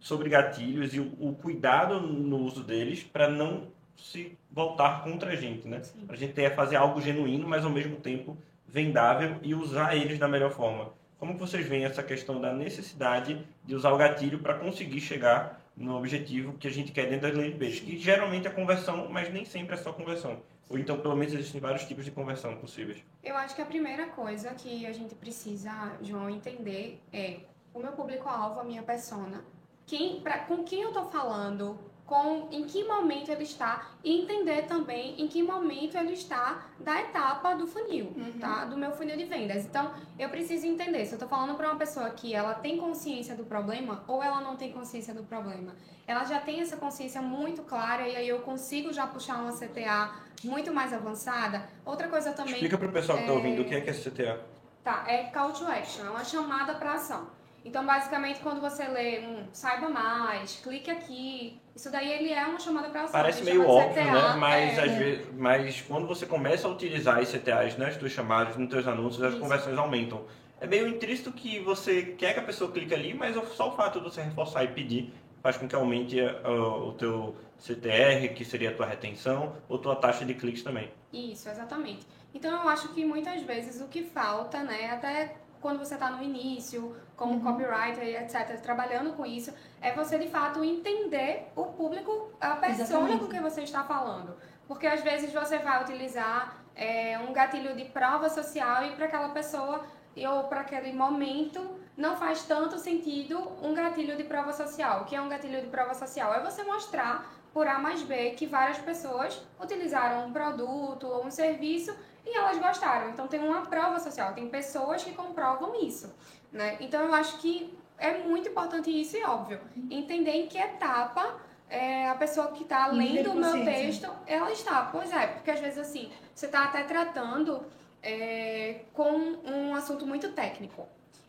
sobre 0.00 0.28
gatilhos 0.28 0.94
e 0.94 1.00
o, 1.00 1.12
o 1.18 1.34
cuidado 1.34 2.00
no 2.00 2.38
uso 2.38 2.62
deles 2.62 3.02
para 3.02 3.28
não 3.28 3.68
se 3.96 4.38
voltar 4.50 5.02
contra 5.02 5.32
a 5.32 5.36
gente, 5.36 5.66
né? 5.66 5.82
Sim. 5.82 6.04
A 6.08 6.14
gente 6.14 6.32
ter 6.32 6.54
fazer 6.54 6.76
algo 6.76 7.00
genuíno, 7.00 7.48
mas 7.48 7.64
ao 7.64 7.70
mesmo 7.70 7.96
tempo 7.96 8.36
vendável 8.66 9.36
e 9.42 9.54
usar 9.54 9.96
eles 9.96 10.18
da 10.18 10.28
melhor 10.28 10.50
forma. 10.50 10.92
Como 11.18 11.34
que 11.34 11.40
vocês 11.40 11.66
veem 11.66 11.84
essa 11.84 12.02
questão 12.02 12.40
da 12.40 12.52
necessidade 12.52 13.44
de 13.64 13.74
usar 13.74 13.90
o 13.90 13.96
gatilho 13.96 14.38
para 14.38 14.54
conseguir 14.54 15.00
chegar 15.00 15.62
no 15.76 15.96
objetivo 15.96 16.52
que 16.54 16.68
a 16.68 16.70
gente 16.70 16.92
quer 16.92 17.08
dentro 17.08 17.28
das 17.28 17.36
landing 17.36 17.58
pages? 17.58 17.80
Que 17.80 17.98
geralmente 17.98 18.46
é 18.46 18.50
conversão, 18.50 19.08
mas 19.10 19.32
nem 19.32 19.44
sempre 19.44 19.74
é 19.74 19.78
só 19.78 19.92
conversão. 19.92 20.42
Ou 20.68 20.78
então, 20.78 21.00
pelo 21.00 21.14
menos, 21.14 21.32
existem 21.32 21.60
vários 21.60 21.84
tipos 21.84 22.04
de 22.04 22.10
conversão 22.10 22.56
possíveis. 22.56 23.04
Eu 23.22 23.36
acho 23.36 23.54
que 23.54 23.62
a 23.62 23.66
primeira 23.66 24.08
coisa 24.08 24.52
que 24.54 24.84
a 24.84 24.92
gente 24.92 25.14
precisa, 25.14 25.70
João, 26.02 26.28
entender 26.28 27.00
é 27.12 27.40
o 27.72 27.78
meu 27.78 27.92
público-alvo, 27.92 28.60
a 28.60 28.64
minha 28.64 28.82
persona, 28.82 29.44
quem, 29.86 30.20
pra, 30.20 30.40
com 30.40 30.64
quem 30.64 30.82
eu 30.82 30.92
tô 30.92 31.04
falando, 31.04 31.78
com 32.06 32.46
em 32.52 32.64
que 32.64 32.84
momento 32.84 33.30
ele 33.30 33.42
está 33.42 33.88
e 34.04 34.22
entender 34.22 34.62
também 34.66 35.20
em 35.20 35.26
que 35.26 35.42
momento 35.42 35.96
ele 35.98 36.12
está 36.12 36.64
da 36.78 37.00
etapa 37.00 37.54
do 37.54 37.66
funil, 37.66 38.12
Uhum. 38.16 38.38
tá? 38.38 38.64
Do 38.64 38.76
meu 38.76 38.92
funil 38.92 39.16
de 39.16 39.24
vendas. 39.24 39.64
Então, 39.64 39.92
eu 40.16 40.28
preciso 40.28 40.66
entender 40.66 41.04
se 41.04 41.14
eu 41.14 41.18
tô 41.18 41.26
falando 41.26 41.56
para 41.56 41.66
uma 41.68 41.76
pessoa 41.76 42.08
que 42.10 42.32
ela 42.32 42.54
tem 42.54 42.78
consciência 42.78 43.34
do 43.34 43.44
problema 43.44 44.04
ou 44.06 44.22
ela 44.22 44.40
não 44.40 44.54
tem 44.56 44.70
consciência 44.72 45.12
do 45.12 45.24
problema. 45.24 45.74
Ela 46.06 46.22
já 46.24 46.38
tem 46.38 46.60
essa 46.60 46.76
consciência 46.76 47.20
muito 47.20 47.62
clara 47.62 48.06
e 48.08 48.14
aí 48.14 48.28
eu 48.28 48.38
consigo 48.40 48.92
já 48.92 49.04
puxar 49.08 49.38
uma 49.42 49.50
CTA 49.52 50.14
muito 50.44 50.72
mais 50.72 50.92
avançada. 50.92 51.68
Outra 51.84 52.06
coisa 52.08 52.32
também 52.32 52.52
Explica 52.54 52.78
para 52.78 52.88
o 52.88 52.92
pessoal 52.92 53.18
que 53.18 53.24
está 53.24 53.34
é- 53.34 53.36
ouvindo 53.36 53.62
o 53.62 53.64
que 53.64 53.74
é 53.74 53.80
que 53.80 53.90
é 53.90 53.92
CTA. 53.92 54.40
Tá, 54.84 55.02
é 55.08 55.24
call 55.24 55.52
to 55.52 55.66
action, 55.66 56.06
é 56.06 56.10
uma 56.10 56.22
chamada 56.24 56.76
para 56.76 56.92
ação. 56.92 57.26
Então, 57.64 57.84
basicamente, 57.84 58.38
quando 58.38 58.60
você 58.60 58.86
lê 58.86 59.18
um 59.26 59.44
saiba 59.52 59.88
mais, 59.88 60.60
clique 60.62 60.88
aqui, 60.88 61.60
isso 61.76 61.90
daí 61.90 62.10
ele 62.10 62.32
é 62.32 62.42
uma 62.46 62.58
chamada 62.58 62.88
para 62.88 63.02
ação. 63.02 63.12
Parece 63.12 63.44
meio 63.44 63.68
óbvio, 63.68 64.02
CTA, 64.02 64.12
né? 64.12 64.36
Mas, 64.38 64.78
é, 64.78 64.82
às 64.82 64.92
vezes, 64.92 65.26
mas 65.36 65.82
quando 65.82 66.06
você 66.06 66.24
começa 66.24 66.66
a 66.66 66.70
utilizar 66.70 67.18
as 67.18 67.30
CTAs 67.30 67.76
nas 67.76 67.98
tuas 67.98 68.12
chamadas, 68.12 68.56
nos 68.56 68.70
teus 68.70 68.86
anúncios, 68.86 69.22
as 69.22 69.32
Isso. 69.32 69.42
conversões 69.42 69.76
aumentam. 69.76 70.24
É 70.58 70.66
meio 70.66 70.88
intrínseco 70.88 71.32
que 71.32 71.60
você 71.60 72.02
quer 72.02 72.32
que 72.32 72.40
a 72.40 72.42
pessoa 72.42 72.72
clique 72.72 72.94
ali, 72.94 73.12
mas 73.12 73.36
só 73.50 73.68
o 73.68 73.76
fato 73.76 74.00
de 74.00 74.06
você 74.06 74.22
reforçar 74.22 74.64
e 74.64 74.68
pedir 74.68 75.12
faz 75.42 75.58
com 75.58 75.68
que 75.68 75.76
aumente 75.76 76.18
uh, 76.18 76.88
o 76.88 76.92
teu 76.94 77.36
CTR, 77.58 78.34
que 78.34 78.42
seria 78.42 78.70
a 78.70 78.74
tua 78.74 78.86
retenção, 78.86 79.54
ou 79.68 79.78
tua 79.78 79.94
taxa 79.94 80.24
de 80.24 80.32
cliques 80.32 80.62
também. 80.62 80.90
Isso, 81.12 81.48
exatamente. 81.48 82.06
Então, 82.34 82.62
eu 82.62 82.68
acho 82.70 82.88
que 82.94 83.04
muitas 83.04 83.42
vezes 83.42 83.82
o 83.82 83.86
que 83.86 84.02
falta, 84.02 84.62
né, 84.62 84.90
até 84.90 85.36
quando 85.66 85.80
você 85.80 85.94
está 85.94 86.10
no 86.10 86.22
início, 86.22 86.94
como 87.16 87.32
Uhum. 87.32 87.40
copywriter 87.40 88.22
etc., 88.22 88.60
trabalhando 88.60 89.14
com 89.14 89.26
isso, 89.26 89.52
é 89.82 89.92
você 89.92 90.16
de 90.16 90.28
fato 90.28 90.62
entender 90.62 91.50
o 91.56 91.64
público, 91.64 92.30
a 92.40 92.54
persona 92.54 92.82
Exatamente. 92.82 93.18
com 93.18 93.26
quem 93.26 93.40
você 93.40 93.62
está 93.62 93.82
falando. 93.82 94.36
Porque 94.68 94.86
às 94.86 95.00
vezes 95.00 95.32
você 95.32 95.58
vai 95.58 95.82
utilizar 95.82 96.54
é, 96.76 97.18
um 97.18 97.32
gatilho 97.32 97.74
de 97.74 97.84
prova 97.86 98.28
social 98.28 98.84
e 98.84 98.92
para 98.92 99.06
aquela 99.06 99.30
pessoa 99.30 99.84
ou 100.16 100.44
para 100.44 100.60
aquele 100.60 100.92
momento 100.92 101.60
não 101.96 102.16
faz 102.16 102.44
tanto 102.44 102.78
sentido 102.78 103.36
um 103.60 103.74
gatilho 103.74 104.16
de 104.16 104.22
prova 104.22 104.52
social. 104.52 105.02
O 105.02 105.04
que 105.04 105.16
é 105.16 105.20
um 105.20 105.28
gatilho 105.28 105.60
de 105.62 105.66
prova 105.66 105.94
social? 105.94 106.32
É 106.32 106.40
você 106.40 106.62
mostrar 106.62 107.28
por 107.52 107.66
A 107.66 107.80
mais 107.80 108.02
B 108.02 108.30
que 108.30 108.46
várias 108.46 108.78
pessoas 108.78 109.42
utilizaram 109.60 110.28
um 110.28 110.32
produto 110.32 111.08
ou 111.08 111.26
um 111.26 111.30
serviço 111.30 111.92
e 112.26 112.36
elas 112.36 112.58
gostaram. 112.58 113.10
Então 113.10 113.28
tem 113.28 113.40
uma 113.40 113.62
prova 113.62 114.00
social, 114.00 114.34
tem 114.34 114.48
pessoas 114.48 115.04
que 115.04 115.12
comprovam 115.12 115.74
isso, 115.80 116.12
né? 116.52 116.76
Então 116.80 117.02
eu 117.02 117.14
acho 117.14 117.38
que 117.38 117.72
é 117.96 118.18
muito 118.18 118.48
importante 118.48 118.90
isso 118.90 119.16
e 119.16 119.24
óbvio, 119.24 119.60
entender 119.90 120.32
em 120.32 120.46
que 120.48 120.58
etapa 120.58 121.36
é, 121.70 122.08
a 122.08 122.14
pessoa 122.14 122.48
que 122.48 122.64
está 122.64 122.88
lendo 122.88 123.30
o 123.30 123.34
meu 123.34 123.52
consciência. 123.52 123.72
texto, 123.72 124.10
ela 124.26 124.50
está. 124.50 124.88
Pois 124.90 125.12
é, 125.12 125.28
porque 125.28 125.50
às 125.50 125.60
vezes 125.60 125.78
assim, 125.78 126.12
você 126.34 126.46
está 126.46 126.64
até 126.64 126.82
tratando 126.82 127.64
é, 128.02 128.82
com 128.92 129.10
um 129.44 129.74
assunto 129.74 130.06
muito 130.06 130.32
técnico. 130.32 130.86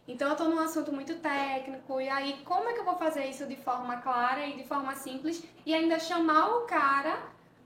Então 0.08 0.30
eu 0.30 0.34
estou 0.34 0.48
num 0.48 0.60
assunto 0.60 0.92
muito 0.94 1.16
técnico, 1.16 2.00
e 2.00 2.08
aí 2.08 2.40
como 2.46 2.70
é 2.70 2.74
que 2.74 2.80
eu 2.80 2.86
vou 2.86 2.96
fazer 2.96 3.26
isso 3.26 3.46
de 3.46 3.58
forma 3.58 3.98
clara 3.98 4.46
e 4.48 4.56
de 4.56 4.64
forma 4.64 4.96
simples 4.96 5.44
e 5.66 5.74
ainda 5.74 6.00
chamar 6.00 6.48
o 6.56 6.62
cara 6.62 7.18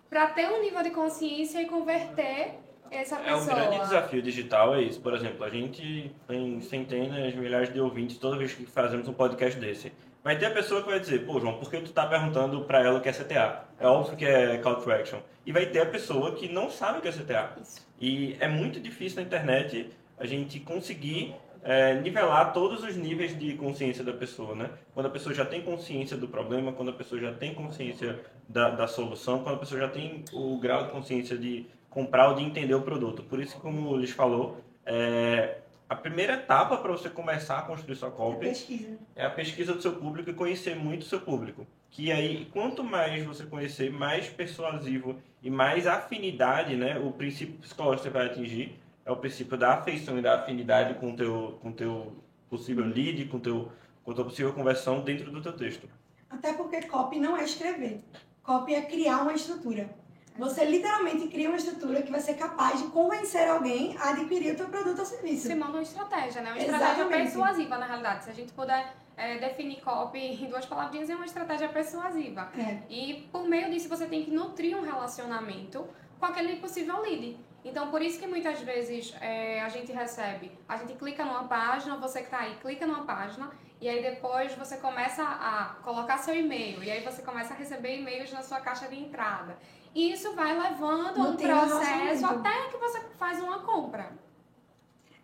para 0.09 0.27
ter 0.27 0.51
um 0.51 0.59
nível 0.59 0.81
de 0.81 0.89
consciência 0.89 1.61
e 1.61 1.67
converter 1.67 2.55
essa 2.91 3.15
pessoa? 3.17 3.31
É 3.31 3.35
um 3.35 3.45
grande 3.45 3.79
desafio 3.83 4.21
digital, 4.21 4.75
é 4.75 4.81
isso. 4.81 4.99
Por 4.99 5.13
exemplo, 5.13 5.43
a 5.43 5.49
gente 5.49 6.11
tem 6.27 6.61
centenas, 6.61 7.33
milhares 7.35 7.73
de 7.73 7.79
ouvintes 7.79 8.17
toda 8.17 8.37
vez 8.37 8.53
que 8.53 8.65
fazemos 8.65 9.07
um 9.07 9.13
podcast 9.13 9.59
desse. 9.59 9.91
Vai 10.23 10.37
ter 10.37 10.45
a 10.45 10.51
pessoa 10.51 10.83
que 10.83 10.89
vai 10.89 10.99
dizer, 10.99 11.25
pô, 11.25 11.39
João, 11.39 11.57
por 11.57 11.71
que 11.71 11.81
tu 11.81 11.91
tá 11.91 12.05
perguntando 12.05 12.61
para 12.65 12.79
ela 12.83 12.99
o 12.99 13.01
que 13.01 13.09
é 13.09 13.11
CTA? 13.11 13.65
É 13.79 13.87
óbvio 13.87 14.15
que 14.15 14.25
é 14.25 14.57
Call 14.57 14.75
to 14.75 14.91
Action. 14.91 15.19
E 15.45 15.51
vai 15.51 15.65
ter 15.65 15.81
a 15.81 15.85
pessoa 15.85 16.35
que 16.35 16.47
não 16.47 16.69
sabe 16.69 16.99
o 16.99 17.01
que 17.01 17.07
é 17.07 17.11
CTA. 17.11 17.53
Isso. 17.59 17.87
E 17.99 18.35
é 18.39 18.47
muito 18.47 18.79
difícil 18.79 19.19
na 19.19 19.23
internet 19.23 19.89
a 20.19 20.25
gente 20.27 20.59
conseguir 20.59 21.33
é, 21.63 21.95
nivelar 21.95 22.53
todos 22.53 22.83
os 22.83 22.95
níveis 22.95 23.37
de 23.37 23.55
consciência 23.55 24.03
da 24.03 24.13
pessoa, 24.13 24.55
né? 24.55 24.69
Quando 24.93 25.07
a 25.07 25.09
pessoa 25.09 25.33
já 25.33 25.45
tem 25.45 25.61
consciência 25.61 26.17
do 26.17 26.27
problema, 26.27 26.71
quando 26.71 26.89
a 26.89 26.93
pessoa 26.93 27.19
já 27.19 27.33
tem 27.33 27.53
consciência 27.53 28.19
da, 28.47 28.69
da 28.69 28.87
solução, 28.87 29.43
quando 29.43 29.55
a 29.55 29.59
pessoa 29.59 29.81
já 29.81 29.87
tem 29.87 30.23
o 30.33 30.57
grau 30.59 30.85
de 30.85 30.91
consciência 30.91 31.37
de 31.37 31.65
comprar 31.91 32.29
ou 32.29 32.35
de 32.35 32.43
entender 32.43 32.73
o 32.73 32.81
produto. 32.81 33.21
Por 33.21 33.39
isso, 33.39 33.59
como 33.59 33.89
o 33.89 33.95
Luiz 33.97 34.09
falou, 34.09 34.57
é, 34.85 35.59
a 35.87 35.95
primeira 35.95 36.33
etapa 36.33 36.77
para 36.77 36.91
você 36.91 37.09
começar 37.09 37.59
a 37.59 37.61
construir 37.63 37.95
sua 37.97 38.07
É 38.07 38.11
copy 38.11 38.39
pesquisa. 38.39 38.97
é 39.15 39.25
a 39.25 39.29
pesquisa 39.29 39.73
do 39.75 39.81
seu 39.81 39.93
público 39.97 40.29
e 40.29 40.33
conhecer 40.33 40.75
muito 40.75 41.03
o 41.03 41.05
seu 41.05 41.21
público. 41.21 41.67
Que 41.89 42.09
aí, 42.11 42.45
quanto 42.53 42.81
mais 42.83 43.23
você 43.25 43.45
conhecer, 43.45 43.91
mais 43.91 44.27
persuasivo 44.29 45.17
e 45.43 45.49
mais 45.49 45.85
afinidade, 45.85 46.75
né? 46.77 46.97
O 46.97 47.11
princípio 47.11 47.55
psicológico 47.59 48.03
que 48.03 48.09
você 48.09 48.17
vai 48.17 48.27
atingir 48.27 48.79
é 49.05 49.11
o 49.11 49.17
princípio 49.17 49.57
da 49.57 49.73
afeição 49.73 50.17
e 50.17 50.21
da 50.21 50.35
afinidade 50.39 50.93
com 50.93 51.11
o 51.11 51.15
teu, 51.15 51.59
com 51.61 51.71
teu 51.73 52.15
possível 52.49 52.85
lead, 52.85 53.25
com, 53.25 53.39
teu, 53.39 53.69
com 54.03 54.13
tua 54.13 54.23
possível 54.23 54.53
conversão 54.53 55.01
dentro 55.01 55.29
do 55.29 55.41
teu 55.41 55.51
texto. 55.51 55.89
Até 56.29 56.53
porque 56.53 56.83
copy 56.83 57.19
não 57.19 57.35
é 57.35 57.43
escrever. 57.43 57.99
Copy 58.41 58.73
é 58.73 58.81
criar 58.83 59.23
uma 59.23 59.33
estrutura. 59.33 59.89
Você 60.37 60.65
literalmente 60.65 61.27
cria 61.27 61.49
uma 61.49 61.57
estrutura 61.57 62.01
que 62.01 62.11
vai 62.11 62.21
ser 62.21 62.35
capaz 62.35 62.81
de 62.81 62.87
convencer 62.87 63.47
alguém 63.47 63.97
a 63.97 64.11
adquirir 64.11 64.53
o 64.53 64.57
teu 64.57 64.67
produto 64.67 64.99
ou 64.99 65.05
serviço. 65.05 65.47
Se 65.47 65.55
monta 65.55 65.73
uma 65.73 65.81
estratégia, 65.81 66.41
né? 66.41 66.51
Uma 66.51 66.57
estratégia 66.59 66.93
Exatamente. 66.93 67.23
persuasiva, 67.23 67.77
na 67.77 67.85
realidade. 67.85 68.23
Se 68.23 68.29
a 68.29 68.33
gente 68.33 68.53
puder 68.53 68.95
é, 69.17 69.37
definir 69.37 69.81
copy 69.81 70.19
em 70.19 70.47
duas 70.47 70.65
palavrinhas, 70.65 71.09
é 71.09 71.15
uma 71.15 71.25
estratégia 71.25 71.69
persuasiva. 71.69 72.49
É. 72.57 72.79
E 72.89 73.29
por 73.31 73.47
meio 73.47 73.69
disso 73.69 73.89
você 73.89 74.05
tem 74.05 74.23
que 74.23 74.31
nutrir 74.31 74.75
um 74.77 74.81
relacionamento 74.81 75.85
com 76.19 76.25
aquele 76.25 76.55
possível 76.57 77.01
lead. 77.01 77.37
Então 77.63 77.91
por 77.91 78.01
isso 78.01 78.19
que 78.19 78.25
muitas 78.25 78.59
vezes 78.61 79.13
é, 79.21 79.61
a 79.61 79.69
gente 79.69 79.91
recebe, 79.91 80.51
a 80.67 80.77
gente 80.77 80.93
clica 80.93 81.23
numa 81.23 81.43
página, 81.43 81.97
você 81.97 82.19
que 82.19 82.25
está 82.25 82.39
aí, 82.39 82.55
clica 82.55 82.87
numa 82.87 83.03
página 83.03 83.51
e 83.81 83.89
aí 83.89 84.03
depois 84.03 84.53
você 84.53 84.77
começa 84.77 85.23
a 85.23 85.75
colocar 85.83 86.19
seu 86.19 86.35
e-mail 86.35 86.83
e 86.83 86.91
aí 86.91 87.03
você 87.03 87.23
começa 87.23 87.55
a 87.55 87.57
receber 87.57 87.97
e-mails 87.97 88.31
na 88.31 88.43
sua 88.43 88.61
caixa 88.61 88.87
de 88.87 88.95
entrada. 88.95 89.57
E 89.93 90.13
isso 90.13 90.33
vai 90.35 90.55
levando 90.55 91.19
a 91.19 91.23
um 91.23 91.35
processo 91.35 92.25
até 92.27 92.69
que 92.69 92.77
você 92.77 93.01
faz 93.17 93.41
uma 93.41 93.59
compra. 93.59 94.11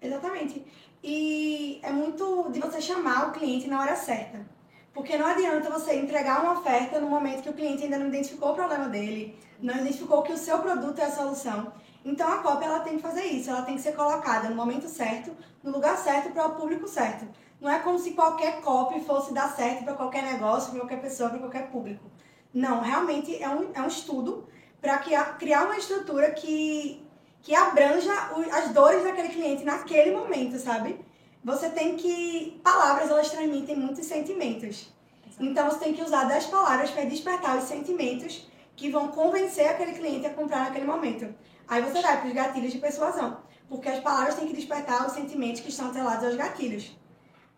Exatamente. 0.01 0.65
E 1.03 1.79
é 1.83 1.91
muito 1.91 2.49
de 2.51 2.59
você 2.59 2.81
chamar 2.81 3.29
o 3.29 3.31
cliente 3.31 3.67
na 3.67 3.79
hora 3.79 3.95
certa. 3.95 4.43
Porque 4.91 5.15
não 5.15 5.27
adianta 5.27 5.69
você 5.69 5.93
entregar 5.93 6.41
uma 6.41 6.53
oferta 6.53 6.99
no 6.99 7.07
momento 7.07 7.43
que 7.43 7.49
o 7.49 7.53
cliente 7.53 7.83
ainda 7.83 7.99
não 7.99 8.07
identificou 8.07 8.53
o 8.53 8.55
problema 8.55 8.89
dele, 8.89 9.37
não 9.61 9.75
identificou 9.75 10.23
que 10.23 10.33
o 10.33 10.37
seu 10.37 10.57
produto 10.57 10.97
é 10.97 11.05
a 11.05 11.11
solução. 11.11 11.71
Então 12.03 12.27
a 12.27 12.37
cópia 12.37 12.65
ela 12.65 12.79
tem 12.79 12.95
que 12.95 13.03
fazer 13.03 13.25
isso, 13.25 13.51
ela 13.51 13.61
tem 13.61 13.75
que 13.75 13.81
ser 13.81 13.95
colocada 13.95 14.49
no 14.49 14.55
momento 14.55 14.87
certo, 14.87 15.31
no 15.61 15.71
lugar 15.71 15.95
certo 15.97 16.31
para 16.31 16.47
o 16.47 16.55
público 16.55 16.87
certo. 16.87 17.27
Não 17.59 17.69
é 17.69 17.79
como 17.79 17.97
se 17.97 18.11
qualquer 18.11 18.61
copy 18.61 18.99
fosse 19.01 19.33
dar 19.33 19.49
certo 19.55 19.83
para 19.83 19.95
qualquer 19.95 20.23
negócio, 20.23 20.71
para 20.71 20.81
qualquer 20.81 21.01
pessoa, 21.01 21.29
para 21.29 21.39
qualquer 21.39 21.71
público. 21.71 22.05
Não, 22.53 22.81
realmente 22.81 23.41
é 23.41 23.49
um, 23.49 23.71
é 23.73 23.81
um 23.81 23.87
estudo 23.87 24.47
para 24.79 24.99
criar 24.99 25.65
uma 25.65 25.77
estrutura 25.77 26.31
que, 26.31 27.03
que 27.41 27.55
abranja 27.55 28.13
as 28.51 28.69
dores 28.71 29.03
daquele 29.03 29.29
cliente 29.29 29.63
naquele 29.63 30.11
momento, 30.11 30.57
sabe? 30.59 30.99
Você 31.43 31.69
tem 31.69 31.95
que. 31.95 32.59
Palavras, 32.63 33.09
elas 33.09 33.29
transmitem 33.29 33.75
muitos 33.75 34.05
sentimentos. 34.05 34.93
Então 35.39 35.69
você 35.69 35.79
tem 35.79 35.93
que 35.93 36.01
usar 36.01 36.25
das 36.25 36.45
palavras 36.45 36.89
para 36.91 37.05
despertar 37.05 37.57
os 37.57 37.65
sentimentos 37.65 38.47
que 38.75 38.89
vão 38.89 39.09
convencer 39.09 39.67
aquele 39.67 39.93
cliente 39.93 40.25
a 40.25 40.33
comprar 40.33 40.65
naquele 40.65 40.85
momento. 40.85 41.33
Aí 41.67 41.81
você 41.81 42.01
vai 42.01 42.19
para 42.19 42.27
os 42.27 42.33
gatilhos 42.33 42.71
de 42.71 42.79
persuasão. 42.79 43.37
Porque 43.67 43.89
as 43.89 43.99
palavras 43.99 44.35
têm 44.35 44.47
que 44.47 44.53
despertar 44.53 45.05
os 45.05 45.13
sentimentos 45.13 45.61
que 45.61 45.69
estão 45.69 45.87
atrelados 45.87 46.25
aos 46.25 46.35
gatilhos. 46.35 46.97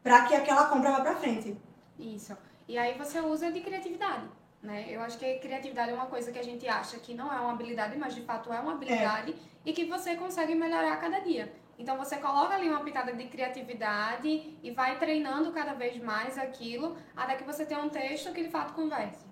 Para 0.03 0.25
que 0.25 0.35
aquela 0.35 0.67
compra 0.67 0.91
vá 0.91 1.01
para 1.01 1.15
frente. 1.15 1.57
Isso. 1.97 2.37
E 2.67 2.77
aí 2.77 2.97
você 2.97 3.19
usa 3.19 3.51
de 3.51 3.61
criatividade. 3.61 4.27
Né? 4.61 4.87
Eu 4.89 5.01
acho 5.01 5.17
que 5.17 5.39
criatividade 5.39 5.91
é 5.91 5.93
uma 5.93 6.07
coisa 6.07 6.31
que 6.31 6.39
a 6.39 6.43
gente 6.43 6.67
acha 6.67 6.97
que 6.99 7.13
não 7.13 7.31
é 7.31 7.39
uma 7.39 7.51
habilidade, 7.51 7.97
mas 7.97 8.13
de 8.13 8.21
fato 8.21 8.51
é 8.51 8.59
uma 8.59 8.73
habilidade 8.73 9.33
e 9.65 9.73
que 9.73 9.85
você 9.85 10.15
consegue 10.15 10.53
melhorar 10.53 10.93
a 10.93 10.97
cada 10.97 11.19
dia. 11.19 11.51
Então 11.77 11.97
você 11.97 12.17
coloca 12.17 12.55
ali 12.55 12.69
uma 12.69 12.83
pitada 12.83 13.13
de 13.13 13.25
criatividade 13.25 14.57
e 14.61 14.71
vai 14.71 14.97
treinando 14.99 15.51
cada 15.53 15.73
vez 15.73 15.97
mais 16.01 16.37
aquilo 16.37 16.97
até 17.15 17.35
que 17.35 17.43
você 17.43 17.65
tenha 17.65 17.79
um 17.79 17.87
texto 17.87 18.33
que 18.33 18.43
de 18.43 18.49
fato 18.49 18.73
converse. 18.73 19.25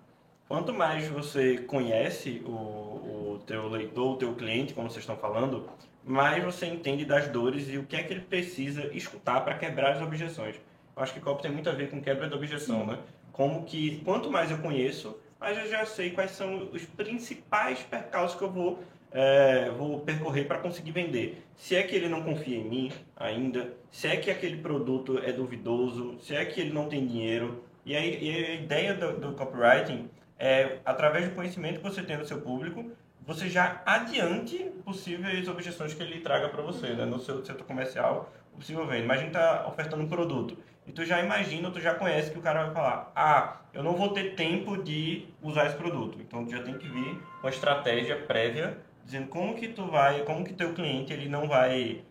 Quanto 0.48 0.74
mais 0.74 1.06
você 1.10 1.58
conhece 1.58 2.42
o, 2.46 2.52
o 2.52 3.44
teu 3.46 3.68
leitor, 3.68 4.14
o 4.14 4.18
teu 4.18 4.34
cliente, 4.34 4.74
como 4.74 4.90
vocês 4.90 5.04
estão 5.04 5.18
falando, 5.18 5.70
mais 6.08 6.44
você 6.44 6.66
entende 6.66 7.04
das 7.04 7.28
dores 7.28 7.70
e 7.70 7.78
o 7.78 7.84
que 7.84 7.96
é 7.96 8.04
que 8.04 8.14
ele 8.14 8.22
precisa 8.22 8.88
escutar 8.96 9.42
para 9.42 9.56
quebrar 9.56 9.92
as 9.92 10.02
objeções. 10.02 10.56
Eu 10.96 11.04
acho 11.04 11.14
que 11.14 11.20
copy 11.20 11.44
tem 11.44 11.52
muito 11.52 11.70
a 11.70 11.74
ver 11.74 11.90
com 11.90 12.02
quebra 12.02 12.28
de 12.28 12.34
objeção, 12.34 12.86
né? 12.86 12.98
Como 13.32 13.66
que 13.66 14.02
quanto 14.04 14.32
mais 14.32 14.50
eu 14.50 14.58
conheço, 14.60 15.20
mais 15.40 15.58
eu 15.58 15.70
já 15.70 15.86
sei 15.86 16.12
quais 16.12 16.32
são 16.32 16.70
os 16.72 16.86
principais 16.86 17.80
percalços 17.80 18.38
que 18.38 18.44
eu 18.44 18.50
vou, 18.50 18.80
é, 19.12 19.70
vou 19.70 20.00
percorrer 20.00 20.48
para 20.48 20.58
conseguir 20.60 20.92
vender. 20.92 21.44
Se 21.56 21.76
é 21.76 21.84
que 21.84 21.96
ele 21.96 22.08
não 22.08 22.24
confia 22.24 22.58
em 22.58 22.64
mim 22.64 22.92
ainda, 23.16 23.74
se 23.92 24.08
é 24.08 24.16
que 24.16 24.32
aquele 24.32 24.58
produto 24.58 25.20
é 25.20 25.32
duvidoso, 25.32 26.18
se 26.22 26.34
é 26.34 26.44
que 26.46 26.62
ele 26.62 26.72
não 26.74 26.88
tem 26.88 27.06
dinheiro. 27.06 27.64
E 27.86 27.96
aí 27.96 28.18
e 28.24 28.46
a 28.46 28.56
ideia 28.56 28.94
do, 28.94 29.20
do 29.20 29.34
copywriting 29.34 30.10
é, 30.40 30.80
através 30.86 31.28
do 31.28 31.36
conhecimento 31.36 31.80
que 31.80 31.84
você 31.84 32.02
tem 32.02 32.18
do 32.18 32.26
seu 32.26 32.42
público, 32.42 32.92
você 33.28 33.50
já 33.50 33.82
adiante 33.86 34.58
possíveis 34.86 35.50
objeções 35.50 35.94
que 35.94 36.02
ele 36.02 36.22
traga 36.22 36.48
para 36.48 36.62
você, 36.62 36.94
né? 36.94 37.04
No 37.04 37.20
seu 37.20 37.44
setor 37.44 37.68
comercial, 37.68 38.32
possível 38.56 38.88
venda. 38.88 39.04
Imagina 39.04 39.32
tá 39.32 39.68
ofertando 39.68 40.02
um 40.02 40.08
produto. 40.08 40.58
E 40.88 40.94
tu 40.94 41.04
já 41.04 41.22
imagina, 41.22 41.70
tu 41.70 41.82
já 41.82 41.94
conhece 41.94 42.32
que 42.32 42.40
o 42.40 42.42
cara 42.42 42.64
vai 42.64 42.74
falar, 42.74 43.12
ah, 43.14 43.58
eu 43.74 43.84
não 43.84 43.98
vou 43.98 44.14
ter 44.14 44.34
tempo 44.36 44.82
de 44.82 45.28
usar 45.42 45.66
esse 45.66 45.76
produto. 45.76 46.18
Então 46.22 46.46
tu 46.46 46.52
já 46.52 46.64
tem 46.64 46.78
que 46.78 46.88
vir 46.88 47.22
com 47.42 47.48
a 47.48 47.50
estratégia 47.50 48.16
prévia, 48.16 48.78
dizendo 49.04 49.28
como 49.28 49.56
que 49.56 49.68
tu 49.68 49.86
vai, 49.88 50.24
como 50.24 50.46
que 50.46 50.54
teu 50.54 50.74
cliente 50.74 51.12
ele 51.12 51.28
não 51.28 51.50
vai 51.50 52.04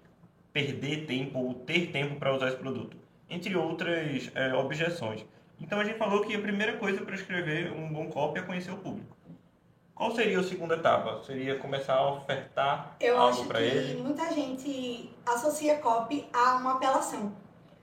perder 0.52 1.06
tempo 1.06 1.38
ou 1.38 1.54
ter 1.54 1.86
tempo 1.92 2.16
para 2.16 2.34
usar 2.34 2.48
esse 2.48 2.58
produto. 2.58 2.94
Entre 3.30 3.56
outras 3.56 4.30
é, 4.34 4.52
objeções. 4.52 5.24
Então 5.58 5.80
a 5.80 5.84
gente 5.84 5.96
falou 5.96 6.20
que 6.20 6.36
a 6.36 6.38
primeira 6.38 6.74
coisa 6.74 7.00
para 7.00 7.14
escrever 7.14 7.72
um 7.72 7.90
bom 7.90 8.08
copy 8.08 8.38
é 8.38 8.42
conhecer 8.42 8.70
o 8.70 8.76
público. 8.76 9.15
Qual 9.96 10.14
seria 10.14 10.40
a 10.40 10.44
segunda 10.44 10.74
etapa? 10.74 11.22
Seria 11.24 11.58
começar 11.58 11.94
a 11.94 12.12
ofertar 12.12 12.94
Eu 13.00 13.16
algo 13.18 13.30
acho 13.30 13.46
para 13.46 13.60
que 13.60 13.64
ele? 13.64 14.02
muita 14.02 14.30
gente 14.30 15.10
associa 15.24 15.78
copy 15.78 16.28
a 16.34 16.56
uma 16.56 16.74
apelação. 16.74 17.32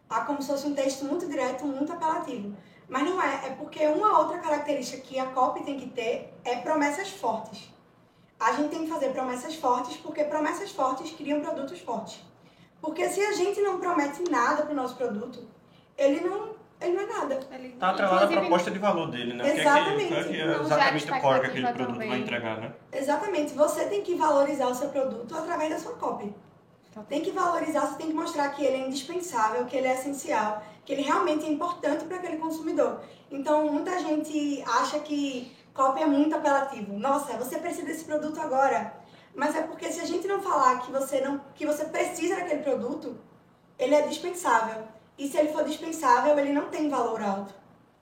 A 0.07 0.21
como 0.21 0.39
se 0.39 0.47
fosse 0.47 0.67
um 0.67 0.75
texto 0.75 1.05
muito 1.05 1.27
direto, 1.27 1.65
muito 1.65 1.91
apelativo. 1.91 2.55
Mas 2.87 3.03
não 3.03 3.19
é, 3.19 3.47
é 3.47 3.49
porque 3.57 3.83
uma 3.87 4.19
outra 4.19 4.37
característica 4.37 5.01
que 5.01 5.17
a 5.17 5.25
copy 5.25 5.63
tem 5.63 5.79
que 5.79 5.87
ter 5.89 6.31
é 6.45 6.57
promessas 6.57 7.09
fortes. 7.09 7.67
A 8.39 8.51
gente 8.51 8.69
tem 8.69 8.83
que 8.83 8.91
fazer 8.91 9.09
promessas 9.09 9.55
fortes 9.55 9.97
porque 9.97 10.23
promessas 10.25 10.69
fortes 10.69 11.11
criam 11.13 11.41
produtos 11.41 11.79
fortes. 11.79 12.19
Porque 12.79 13.09
se 13.09 13.21
a 13.21 13.31
gente 13.31 13.59
não 13.59 13.79
promete 13.79 14.21
nada 14.29 14.61
para 14.61 14.71
o 14.71 14.75
nosso 14.75 14.95
produto, 14.95 15.47
ele 15.97 16.19
não, 16.19 16.53
ele 16.83 16.95
não 16.95 17.03
é 17.03 17.05
nada. 17.05 17.39
Ele, 17.51 17.69
Tá 17.79 17.89
atrelada 17.91 18.25
à 18.25 18.27
proposta 18.27 18.69
de 18.71 18.79
valor 18.79 19.09
dele, 19.09 19.33
né? 19.33 19.49
É 19.49 19.59
Exatamente. 19.61 20.07
que 20.07 20.13
é 20.13 20.23
que 20.23 20.41
é 20.41 20.45
Não 20.45 20.61
exatamente 20.65 21.11
o 21.11 21.21
core 21.21 21.39
que 21.39 21.45
aquele 21.47 21.73
produto 21.73 21.97
vai 21.97 22.07
também. 22.07 22.21
entregar, 22.21 22.57
né? 22.59 22.71
Exatamente, 22.91 23.53
você 23.53 23.85
tem 23.85 24.01
que 24.01 24.15
valorizar 24.15 24.67
o 24.67 24.75
seu 24.75 24.89
produto 24.89 25.35
através 25.35 25.69
da 25.71 25.79
sua 25.79 25.93
copy. 25.93 26.33
Tem 27.09 27.21
que 27.21 27.31
valorizar, 27.31 27.87
você 27.87 27.95
tem 27.95 28.07
que 28.07 28.13
mostrar 28.13 28.49
que 28.49 28.63
ele 28.63 28.83
é 28.83 28.87
indispensável, 28.87 29.65
que 29.65 29.75
ele 29.75 29.87
é 29.87 29.93
essencial, 29.95 30.61
que 30.85 30.93
ele 30.93 31.01
realmente 31.01 31.43
é 31.43 31.49
importante 31.49 32.05
para 32.05 32.17
aquele 32.17 32.37
consumidor. 32.37 33.01
Então, 33.31 33.65
muita 33.71 33.97
gente 33.99 34.63
acha 34.67 34.99
que 34.99 35.51
copy 35.73 36.03
é 36.03 36.05
muito 36.05 36.35
apelativo. 36.35 36.93
Nossa, 36.99 37.33
você 37.33 37.57
precisa 37.57 37.87
desse 37.87 38.03
produto 38.05 38.39
agora. 38.39 38.93
Mas 39.35 39.55
é 39.55 39.63
porque 39.63 39.91
se 39.91 39.99
a 40.01 40.05
gente 40.05 40.27
não 40.27 40.39
falar 40.39 40.81
que 40.81 40.91
você 40.91 41.19
não 41.19 41.41
que 41.55 41.65
você 41.65 41.85
precisa 41.85 42.35
daquele 42.35 42.61
produto, 42.61 43.17
ele 43.79 43.95
é 43.95 44.03
dispensável. 44.03 44.83
E 45.17 45.27
se 45.27 45.37
ele 45.37 45.49
for 45.49 45.63
dispensável, 45.63 46.37
ele 46.37 46.53
não 46.53 46.69
tem 46.69 46.89
valor 46.89 47.21
alto. 47.21 47.53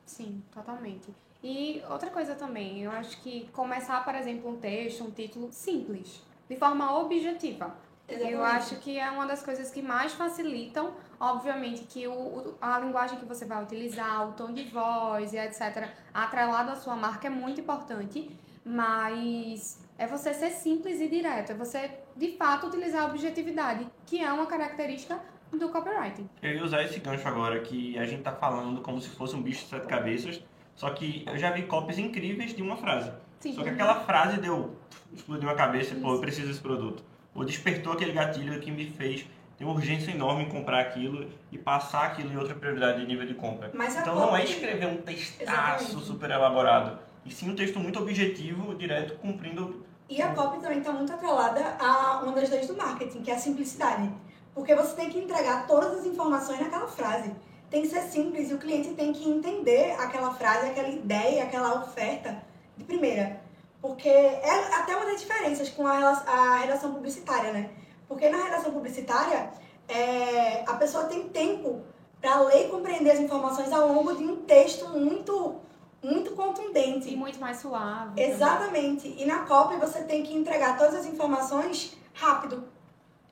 Sim, 0.06 0.44
totalmente. 0.52 1.14
E 1.44 1.82
outra 1.90 2.10
coisa 2.10 2.36
também, 2.36 2.84
eu 2.84 2.92
acho 2.92 3.20
que 3.22 3.48
começar, 3.52 4.04
por 4.04 4.14
exemplo, 4.16 4.50
um 4.52 4.58
texto, 4.58 5.04
um 5.04 5.12
título 5.12 5.52
simples, 5.52 6.22
de 6.48 6.56
forma 6.56 7.00
objetiva. 7.00 7.76
Exatamente. 8.08 8.34
Eu 8.34 8.44
acho 8.44 8.76
que 8.76 9.00
é 9.00 9.10
uma 9.10 9.26
das 9.26 9.42
coisas 9.42 9.72
que 9.72 9.82
mais 9.82 10.14
facilitam, 10.14 10.94
obviamente, 11.20 11.84
que 11.84 12.08
o, 12.08 12.56
a 12.62 12.80
linguagem 12.80 13.18
que 13.18 13.26
você 13.26 13.46
vai 13.46 13.64
utilizar, 13.64 14.30
o 14.30 14.34
tom 14.34 14.52
de 14.52 14.66
voz 14.66 15.34
e 15.34 15.38
etc., 15.38 15.90
atrelado 16.14 16.72
à 16.72 16.76
sua 16.76 16.96
marca 16.96 17.28
é 17.28 17.30
muito 17.30 17.62
importante, 17.62 18.30
mas 18.64 19.80
é 19.98 20.06
você 20.06 20.34
ser 20.34 20.52
simples 20.52 21.00
e 21.00 21.08
direto, 21.08 21.52
é 21.52 21.56
você, 21.56 21.90
de 22.16 22.36
fato, 22.38 22.68
utilizar 22.68 23.04
a 23.04 23.06
objetividade, 23.06 23.88
que 24.06 24.22
é 24.22 24.32
uma 24.32 24.46
característica 24.46 25.20
do 25.58 25.70
copywriting. 25.70 26.30
Eu 26.42 26.56
ia 26.56 26.64
usar 26.64 26.84
esse 26.84 27.00
gancho 27.00 27.28
agora, 27.28 27.60
que 27.60 27.98
a 27.98 28.06
gente 28.06 28.22
tá 28.22 28.32
falando 28.32 28.82
como 28.82 29.00
se 29.02 29.10
fosse 29.10 29.36
um 29.36 29.42
bicho 29.42 29.64
de 29.64 29.70
sete 29.70 29.88
cabeças, 29.88 30.42
só 30.76 30.90
que 30.92 31.24
eu 31.28 31.38
já 31.38 31.52
vi 31.52 31.64
copies 31.64 31.98
incríveis 31.98 32.56
de 32.56 32.62
uma 32.62 32.76
frase. 32.78 33.12
Sim. 33.40 33.54
Só 33.54 33.64
que 33.64 33.70
aquela 33.70 33.96
frase 34.02 34.40
deu, 34.40 34.76
explodiu 35.14 35.50
a 35.50 35.56
cabeça, 35.56 35.96
pô, 35.96 36.14
eu 36.14 36.20
preciso 36.20 36.48
desse 36.48 36.60
produto. 36.60 37.04
Ou 37.34 37.44
despertou 37.44 37.94
aquele 37.94 38.12
gatilho 38.12 38.60
que 38.60 38.72
me 38.72 38.90
fez 38.92 39.26
ter 39.58 39.66
uma 39.66 39.74
urgência 39.74 40.12
enorme 40.12 40.44
em 40.44 40.50
comprar 40.50 40.80
aquilo 40.80 41.28
e 41.52 41.58
passar 41.58 42.08
aquilo 42.08 42.32
em 42.34 42.38
outra 42.38 42.56
prioridade 42.56 43.02
de 43.02 43.08
nível 43.08 43.26
de 43.26 43.34
compra. 43.34 43.72
Mas 43.74 43.96
Então 43.96 44.16
não 44.16 44.36
é 44.36 44.44
escrever 44.44 44.88
um 44.88 44.98
textaço 44.98 45.84
Exatamente. 45.86 46.06
super 46.06 46.32
elaborado, 46.32 47.00
e 47.26 47.32
sim 47.32 47.50
um 47.52 47.56
texto 47.56 47.80
muito 47.80 48.00
objetivo, 48.00 48.76
direto, 48.76 49.18
cumprindo 49.20 49.86
E 50.10 50.22
a 50.22 50.34
copy 50.34 50.60
também 50.60 50.80
está 50.80 50.92
muito 50.92 51.14
atrelada 51.14 51.78
a 51.80 52.22
uma 52.24 52.34
das 52.34 52.50
leis 52.50 52.68
do 52.68 52.76
marketing, 52.76 53.22
que 53.22 53.32
é 53.32 53.36
a 53.36 53.38
simplicidade. 53.38 54.12
Porque 54.54 54.76
você 54.76 54.96
tem 54.96 55.10
que 55.10 55.20
entregar 55.20 55.66
todas 55.68 56.00
as 56.00 56.06
informações 56.06 56.60
naquela 56.60 56.88
frase. 56.88 57.32
Tem 57.70 57.82
que 57.84 57.88
ser 57.88 58.02
simples 58.02 58.52
e 58.52 58.54
o 58.54 58.58
cliente 58.58 58.94
tem 58.94 59.14
que 59.14 59.28
entender 59.30 59.96
aquela 59.98 60.34
frase, 60.34 60.68
aquela 60.68 60.90
ideia, 60.90 61.44
aquela 61.44 61.82
oferta 61.82 62.44
de 62.76 62.84
primeira. 62.84 63.42
Porque 63.82 64.10
é 64.10 64.76
até 64.76 64.96
uma 64.96 65.06
das 65.06 65.22
diferenças 65.22 65.70
com 65.70 65.88
a, 65.88 66.58
redação 66.58 66.94
publicitária, 66.94 67.54
né? 67.54 67.70
Porque 68.08 68.30
na 68.30 68.44
redação 68.44 68.72
publicitária, 68.74 69.52
é, 69.88 70.64
a 70.68 70.74
pessoa 70.74 71.06
tem 71.06 71.30
tempo 71.30 71.82
para 72.22 72.42
ler 72.42 72.68
e 72.68 72.70
compreender 72.70 73.12
as 73.12 73.20
informações 73.20 73.72
ao 73.72 73.88
longo 73.88 74.16
de 74.16 74.24
um 74.24 74.44
texto 74.44 74.88
muito, 74.90 75.56
muito 76.04 76.32
contundente. 76.36 77.10
E 77.10 77.16
muito 77.16 77.40
mais 77.40 77.58
suave. 77.58 78.10
também. 78.10 78.32
Exatamente. 78.32 79.16
E 79.18 79.26
na 79.26 79.40
copy 79.46 79.78
você 79.78 80.04
tem 80.04 80.22
que 80.24 80.36
entregar 80.36 80.78
todas 80.78 80.94
as 80.94 81.06
informações 81.06 81.98
rápido. 82.14 82.64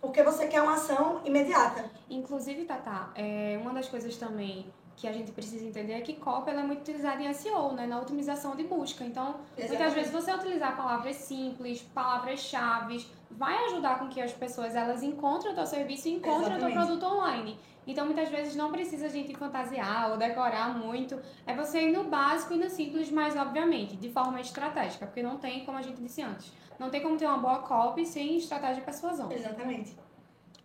Porque 0.01 0.23
você 0.23 0.47
quer 0.47 0.61
uma 0.61 0.75
ação 0.75 1.21
imediata. 1.25 1.89
Inclusive, 2.09 2.65
Tata, 2.65 3.09
é, 3.15 3.59
uma 3.61 3.73
das 3.73 3.87
coisas 3.87 4.15
também 4.15 4.65
que 4.95 5.07
a 5.07 5.13
gente 5.13 5.31
precisa 5.31 5.65
entender 5.65 5.93
é 5.93 6.01
que 6.01 6.13
copy 6.13 6.51
ela 6.51 6.59
é 6.59 6.63
muito 6.63 6.81
utilizada 6.81 7.23
em 7.23 7.33
SEO, 7.33 7.71
né, 7.71 7.87
na 7.87 8.01
otimização 8.01 8.53
de 8.55 8.65
busca. 8.65 9.05
Então, 9.05 9.35
muitas 9.57 9.93
vezes 9.93 10.11
você 10.11 10.33
utilizar 10.33 10.75
palavras 10.75 11.15
simples, 11.15 11.81
palavras-chave, 11.81 13.07
vai 13.31 13.65
ajudar 13.67 13.97
com 13.97 14.09
que 14.09 14.19
as 14.19 14.33
pessoas 14.33 14.75
elas 14.75 15.01
encontrem 15.01 15.53
o 15.53 15.55
teu 15.55 15.65
serviço 15.65 16.09
e 16.09 16.11
encontrem 16.15 16.57
o 16.57 16.59
teu 16.59 16.67
Exatamente. 16.67 16.87
produto 16.87 17.05
online. 17.05 17.57
Então, 17.87 18.05
muitas 18.05 18.27
vezes 18.29 18.57
não 18.57 18.71
precisa 18.71 19.05
a 19.05 19.09
gente 19.09 19.33
fantasiar 19.35 20.11
ou 20.11 20.17
decorar 20.17 20.77
muito. 20.77 21.17
É 21.47 21.55
você 21.55 21.81
ir 21.81 21.91
no 21.93 22.03
básico 22.03 22.53
e 22.53 22.57
no 22.57 22.69
simples, 22.69 23.09
mas 23.09 23.37
obviamente, 23.37 23.95
de 23.95 24.11
forma 24.11 24.41
estratégica, 24.41 25.05
porque 25.05 25.23
não 25.23 25.37
tem, 25.37 25.63
como 25.63 25.77
a 25.77 25.81
gente 25.81 26.01
disse 26.01 26.21
antes, 26.21 26.51
não 26.79 26.89
tem 26.89 27.01
como 27.01 27.17
ter 27.17 27.25
uma 27.25 27.37
boa 27.37 27.59
copy 27.59 28.05
sem 28.05 28.37
estratégia 28.37 28.81
persuasão. 28.81 29.31
Exatamente. 29.31 29.95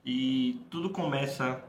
E 0.04 0.60
tudo 0.70 0.90
começa 0.90 1.62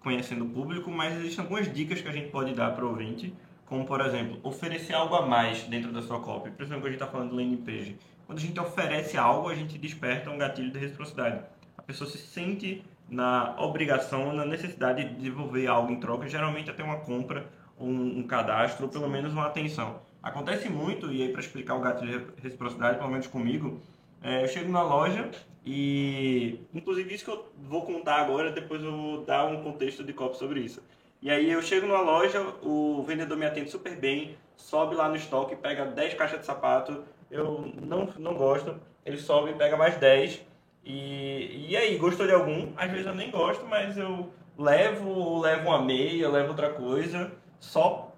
conhecendo 0.00 0.44
o 0.44 0.48
público, 0.48 0.90
mas 0.90 1.16
existem 1.16 1.42
algumas 1.42 1.72
dicas 1.72 2.00
que 2.00 2.08
a 2.08 2.12
gente 2.12 2.30
pode 2.30 2.52
dar 2.52 2.74
para 2.74 2.84
o 2.84 2.90
ouvinte, 2.90 3.32
como 3.64 3.86
por 3.86 4.00
exemplo, 4.00 4.38
oferecer 4.42 4.92
algo 4.92 5.14
a 5.14 5.26
mais 5.26 5.62
dentro 5.64 5.92
da 5.92 6.02
sua 6.02 6.20
copy, 6.20 6.50
principalmente 6.50 6.82
quando 6.82 6.86
a 6.86 6.90
gente 6.90 7.02
está 7.02 7.06
falando 7.06 7.30
de 7.30 7.36
landing 7.36 7.62
page. 7.64 7.98
Quando 8.26 8.38
a 8.38 8.40
gente 8.40 8.60
oferece 8.60 9.16
algo, 9.16 9.48
a 9.48 9.54
gente 9.54 9.78
desperta 9.78 10.30
um 10.30 10.38
gatilho 10.38 10.70
de 10.70 10.78
reciprocidade. 10.78 11.42
A 11.76 11.82
pessoa 11.82 12.08
se 12.08 12.18
sente 12.18 12.84
na 13.08 13.54
obrigação, 13.58 14.32
na 14.32 14.44
necessidade 14.44 15.04
de 15.04 15.14
devolver 15.14 15.68
algo 15.68 15.92
em 15.92 16.00
troca, 16.00 16.26
geralmente 16.28 16.70
até 16.70 16.82
uma 16.82 16.96
compra, 16.96 17.46
um, 17.78 18.20
um 18.20 18.22
cadastro, 18.26 18.86
ou 18.86 18.90
pelo 18.90 19.08
menos 19.08 19.32
uma 19.32 19.46
atenção. 19.46 20.00
Acontece 20.24 20.70
muito, 20.70 21.12
e 21.12 21.22
aí 21.22 21.28
para 21.30 21.42
explicar 21.42 21.74
o 21.74 21.80
gatilho 21.80 22.32
de 22.34 22.42
reciprocidade, 22.42 22.96
pelo 22.96 23.10
menos 23.10 23.26
comigo, 23.26 23.78
é, 24.22 24.42
eu 24.42 24.48
chego 24.48 24.72
na 24.72 24.82
loja 24.82 25.30
e, 25.66 26.60
inclusive, 26.72 27.14
isso 27.14 27.26
que 27.26 27.30
eu 27.30 27.46
vou 27.58 27.82
contar 27.82 28.16
agora, 28.16 28.50
depois 28.50 28.82
eu 28.82 28.90
vou 28.90 29.24
dar 29.26 29.44
um 29.44 29.62
contexto 29.62 30.02
de 30.02 30.14
copy 30.14 30.38
sobre 30.38 30.60
isso. 30.60 30.82
E 31.20 31.30
aí 31.30 31.50
eu 31.50 31.60
chego 31.60 31.86
numa 31.86 32.00
loja, 32.00 32.40
o 32.62 33.04
vendedor 33.06 33.36
me 33.36 33.44
atende 33.44 33.70
super 33.70 33.94
bem, 33.96 34.34
sobe 34.56 34.94
lá 34.94 35.10
no 35.10 35.16
estoque, 35.16 35.56
pega 35.56 35.84
10 35.84 36.14
caixas 36.14 36.40
de 36.40 36.46
sapato, 36.46 37.04
eu 37.30 37.70
não, 37.82 38.08
não 38.18 38.34
gosto, 38.34 38.80
ele 39.04 39.18
sobe 39.18 39.50
e 39.50 39.54
pega 39.54 39.76
mais 39.76 39.98
10. 39.98 40.40
E, 40.86 41.66
e 41.68 41.76
aí, 41.76 41.98
gostou 41.98 42.26
de 42.26 42.32
algum? 42.32 42.72
Às 42.78 42.90
vezes 42.90 43.06
eu 43.06 43.14
nem 43.14 43.30
gosto, 43.30 43.66
mas 43.66 43.98
eu 43.98 44.30
levo, 44.56 45.40
levo 45.40 45.68
uma 45.68 45.82
meia, 45.82 46.30
levo 46.30 46.48
outra 46.48 46.70
coisa, 46.70 47.30
só 47.60 48.13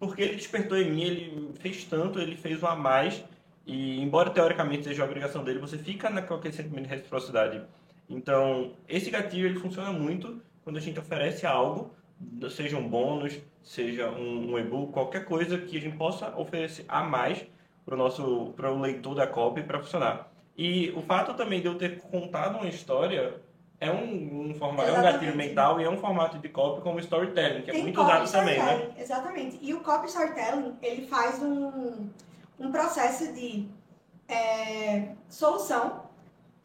porque 0.00 0.22
ele 0.22 0.36
despertou 0.36 0.78
em 0.78 0.90
mim, 0.90 1.02
ele 1.02 1.52
fez 1.60 1.84
tanto, 1.84 2.18
ele 2.18 2.34
fez 2.34 2.62
um 2.62 2.66
a 2.66 2.74
mais. 2.74 3.22
E 3.66 4.00
embora 4.00 4.30
teoricamente 4.30 4.84
seja 4.84 5.02
a 5.02 5.06
obrigação 5.06 5.44
dele, 5.44 5.58
você 5.58 5.76
fica 5.76 6.08
naquele 6.08 6.54
sentimento 6.54 6.84
de 6.84 6.88
reciprocidade. 6.88 7.62
Então, 8.08 8.72
esse 8.88 9.10
gatilho 9.10 9.46
ele 9.46 9.60
funciona 9.60 9.92
muito 9.92 10.40
quando 10.64 10.78
a 10.78 10.80
gente 10.80 10.98
oferece 10.98 11.46
algo, 11.46 11.94
seja 12.50 12.78
um 12.78 12.88
bônus, 12.88 13.38
seja 13.62 14.10
um, 14.10 14.52
um 14.52 14.58
e-book, 14.58 14.92
qualquer 14.92 15.26
coisa 15.26 15.58
que 15.58 15.76
a 15.76 15.80
gente 15.80 15.96
possa 15.96 16.34
oferecer 16.36 16.84
a 16.88 17.04
mais 17.04 17.46
para 17.84 17.94
o 17.94 17.98
nosso 17.98 18.52
para 18.56 18.72
o 18.72 18.80
leitor 18.80 19.14
da 19.14 19.26
copy 19.26 19.62
para 19.62 19.80
funcionar. 19.80 20.32
E 20.56 20.90
o 20.90 21.02
fato 21.02 21.34
também 21.34 21.60
de 21.60 21.66
eu 21.66 21.76
ter 21.76 21.98
contado 22.00 22.56
uma 22.56 22.68
história 22.68 23.34
é 23.80 23.90
um, 23.90 24.50
um, 24.50 24.54
forma, 24.54 24.84
é 24.84 24.92
um 24.92 25.02
gatilho 25.02 25.34
mental 25.34 25.80
e 25.80 25.84
é 25.84 25.90
um 25.90 25.96
formato 25.96 26.38
de 26.38 26.50
copy 26.50 26.82
como 26.82 27.00
storytelling, 27.00 27.62
que 27.62 27.70
é 27.70 27.72
Tem 27.72 27.82
muito 27.82 27.96
copy 27.96 28.22
usado 28.22 28.30
também, 28.30 28.62
né? 28.62 28.92
Exatamente. 28.98 29.58
E 29.62 29.72
o 29.72 29.80
copy 29.80 30.06
storytelling, 30.06 30.76
ele 30.82 31.06
faz 31.06 31.42
um, 31.42 32.10
um 32.58 32.70
processo 32.70 33.32
de 33.32 33.66
é, 34.28 35.08
solução, 35.30 36.02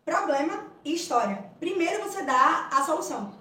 problema 0.04 0.66
e 0.84 0.94
história. 0.94 1.46
Primeiro 1.58 2.04
você 2.04 2.22
dá 2.24 2.68
a 2.72 2.84
solução. 2.84 3.34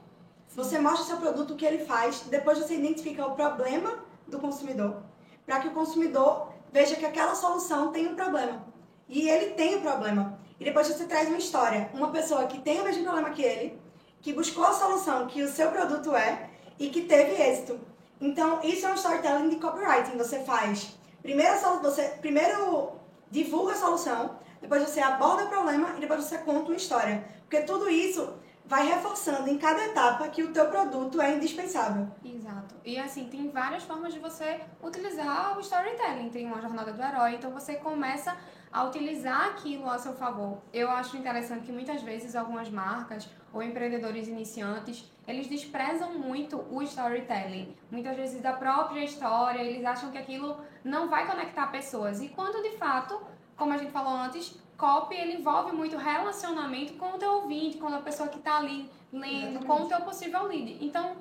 Você 0.54 0.78
mostra 0.78 1.02
o 1.02 1.06
seu 1.06 1.16
produto, 1.16 1.54
o 1.54 1.56
que 1.56 1.66
ele 1.66 1.84
faz, 1.84 2.20
depois 2.30 2.58
você 2.58 2.76
identifica 2.76 3.26
o 3.26 3.34
problema 3.34 3.98
do 4.28 4.38
consumidor, 4.38 5.02
para 5.44 5.58
que 5.58 5.66
o 5.66 5.72
consumidor 5.72 6.52
veja 6.72 6.94
que 6.94 7.04
aquela 7.04 7.34
solução 7.34 7.90
tem 7.90 8.06
um 8.06 8.14
problema. 8.14 8.64
E 9.08 9.28
ele 9.28 9.54
tem 9.54 9.76
o 9.76 9.80
problema. 9.80 10.38
E 10.64 10.68
depois 10.68 10.88
você 10.88 11.05
traz 11.05 11.29
uma 11.29 11.37
história. 11.37 11.90
Uma 11.92 12.11
pessoa 12.11 12.46
que 12.46 12.59
tem 12.62 12.81
o 12.81 12.85
mesmo 12.85 13.03
problema 13.03 13.29
que 13.29 13.42
ele, 13.42 13.79
que 14.22 14.33
buscou 14.33 14.64
a 14.64 14.72
solução 14.72 15.27
que 15.27 15.42
o 15.42 15.48
seu 15.48 15.70
produto 15.70 16.16
é 16.16 16.48
e 16.79 16.88
que 16.88 17.03
teve 17.03 17.33
êxito. 17.33 17.79
Então, 18.18 18.61
isso 18.62 18.87
é 18.87 18.90
um 18.90 18.94
storytelling 18.94 19.50
de 19.50 19.57
copywriting. 19.57 20.16
Você 20.16 20.38
faz 20.38 20.96
primeiro, 21.20 21.55
você 21.83 22.05
primeiro 22.18 22.92
divulga 23.31 23.72
a 23.72 23.77
solução, 23.77 24.38
depois 24.62 24.83
você 24.83 25.00
aborda 25.00 25.44
o 25.44 25.48
problema 25.50 25.96
e 25.98 26.00
depois 26.00 26.24
você 26.24 26.38
conta 26.38 26.70
uma 26.70 26.77
história. 26.77 27.22
Porque 27.42 27.61
tudo 27.66 27.90
isso 27.90 28.33
vai 28.64 28.87
reforçando 28.87 29.50
em 29.50 29.59
cada 29.59 29.85
etapa 29.85 30.29
que 30.29 30.42
o 30.42 30.50
teu 30.50 30.64
produto 30.70 31.20
é 31.20 31.35
indispensável. 31.35 32.09
Exato. 32.24 32.74
E 32.83 32.98
assim, 32.98 33.29
tem 33.29 33.50
várias 33.50 33.83
formas 33.83 34.14
de 34.14 34.18
você 34.18 34.62
utilizar 34.83 35.59
o 35.59 35.61
storytelling. 35.61 36.31
Tem 36.31 36.46
uma 36.46 36.62
jornada 36.62 36.90
do 36.90 37.03
herói, 37.03 37.35
então 37.35 37.50
você 37.50 37.74
começa 37.74 38.35
a 38.74 38.82
utilizar 38.82 39.50
aquilo 39.50 39.88
a 39.88 39.96
seu 39.96 40.14
favor. 40.14 40.58
Eu 40.72 40.90
acho 40.90 41.16
interessante 41.16 41.66
que 41.66 41.70
muitas 41.70 42.02
vezes 42.02 42.34
algumas 42.34 42.68
marcas 42.68 43.28
ou 43.52 43.62
empreendedores 43.62 44.26
iniciantes, 44.26 45.08
eles 45.28 45.46
desprezam 45.46 46.14
muito 46.14 46.56
o 46.68 46.82
storytelling. 46.82 47.72
Muitas 47.88 48.16
vezes 48.16 48.42
da 48.42 48.52
própria 48.52 49.04
história, 49.04 49.62
eles 49.62 49.84
acham 49.84 50.10
que 50.10 50.18
aquilo 50.18 50.56
não 50.82 51.08
vai 51.08 51.24
conectar 51.24 51.68
pessoas. 51.68 52.20
E 52.20 52.30
quando 52.30 52.68
de 52.68 52.76
fato, 52.76 53.22
como 53.56 53.72
a 53.72 53.76
gente 53.76 53.92
falou 53.92 54.12
antes, 54.12 54.58
copy 54.76 55.14
ele 55.14 55.34
envolve 55.34 55.70
muito 55.70 55.96
relacionamento 55.96 56.94
com 56.94 57.14
o 57.14 57.18
teu 57.18 57.30
ouvinte, 57.30 57.78
com 57.78 57.87
a 57.87 58.00
pessoa 58.00 58.28
que 58.28 58.38
está 58.38 58.56
ali 58.56 58.90
lendo, 59.12 59.60
Exatamente. 59.60 59.66
com 59.66 59.82
o 59.82 59.87
teu 59.87 60.00
possível 60.00 60.42
lead. 60.48 60.84
Então, 60.84 61.14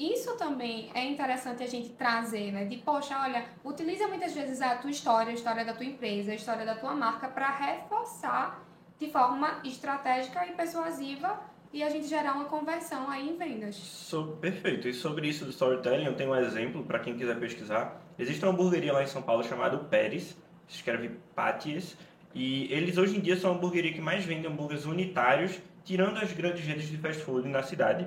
isso 0.00 0.36
também 0.36 0.90
é 0.94 1.04
interessante 1.04 1.62
a 1.62 1.66
gente 1.66 1.90
trazer, 1.90 2.52
né? 2.52 2.64
De, 2.64 2.78
poxa, 2.78 3.18
olha, 3.20 3.44
utiliza 3.62 4.08
muitas 4.08 4.32
vezes 4.32 4.62
a 4.62 4.76
tua 4.76 4.90
história, 4.90 5.30
a 5.30 5.34
história 5.34 5.64
da 5.64 5.74
tua 5.74 5.84
empresa, 5.84 6.32
a 6.32 6.34
história 6.34 6.64
da 6.64 6.74
tua 6.74 6.94
marca 6.94 7.28
para 7.28 7.50
reforçar 7.50 8.64
de 8.98 9.10
forma 9.10 9.60
estratégica 9.64 10.46
e 10.46 10.52
persuasiva 10.52 11.40
e 11.72 11.82
a 11.82 11.88
gente 11.88 12.06
gerar 12.06 12.32
uma 12.32 12.46
conversão 12.46 13.08
aí 13.10 13.28
em 13.28 13.36
vendas. 13.36 13.76
So- 13.76 14.36
perfeito. 14.40 14.88
E 14.88 14.92
sobre 14.92 15.28
isso 15.28 15.44
do 15.44 15.50
storytelling, 15.50 16.04
eu 16.04 16.14
tenho 16.16 16.30
um 16.30 16.36
exemplo 16.36 16.82
para 16.84 16.98
quem 16.98 17.16
quiser 17.16 17.38
pesquisar. 17.38 18.00
Existe 18.18 18.44
uma 18.44 18.52
hamburgueria 18.52 18.92
lá 18.92 19.02
em 19.02 19.06
São 19.06 19.22
Paulo 19.22 19.44
chamada 19.44 19.78
Pérez, 19.78 20.36
se 20.66 20.76
escreve 20.76 21.10
Patties, 21.34 21.96
e 22.34 22.72
eles 22.72 22.96
hoje 22.98 23.16
em 23.16 23.20
dia 23.20 23.36
são 23.36 23.52
a 23.52 23.54
hamburgueria 23.54 23.92
que 23.92 24.00
mais 24.00 24.24
vende 24.24 24.46
hambúrgueres 24.46 24.84
unitários, 24.84 25.58
tirando 25.84 26.18
as 26.18 26.32
grandes 26.32 26.64
redes 26.64 26.88
de 26.88 26.96
fast 26.98 27.22
food 27.22 27.48
na 27.48 27.62
cidade. 27.62 28.06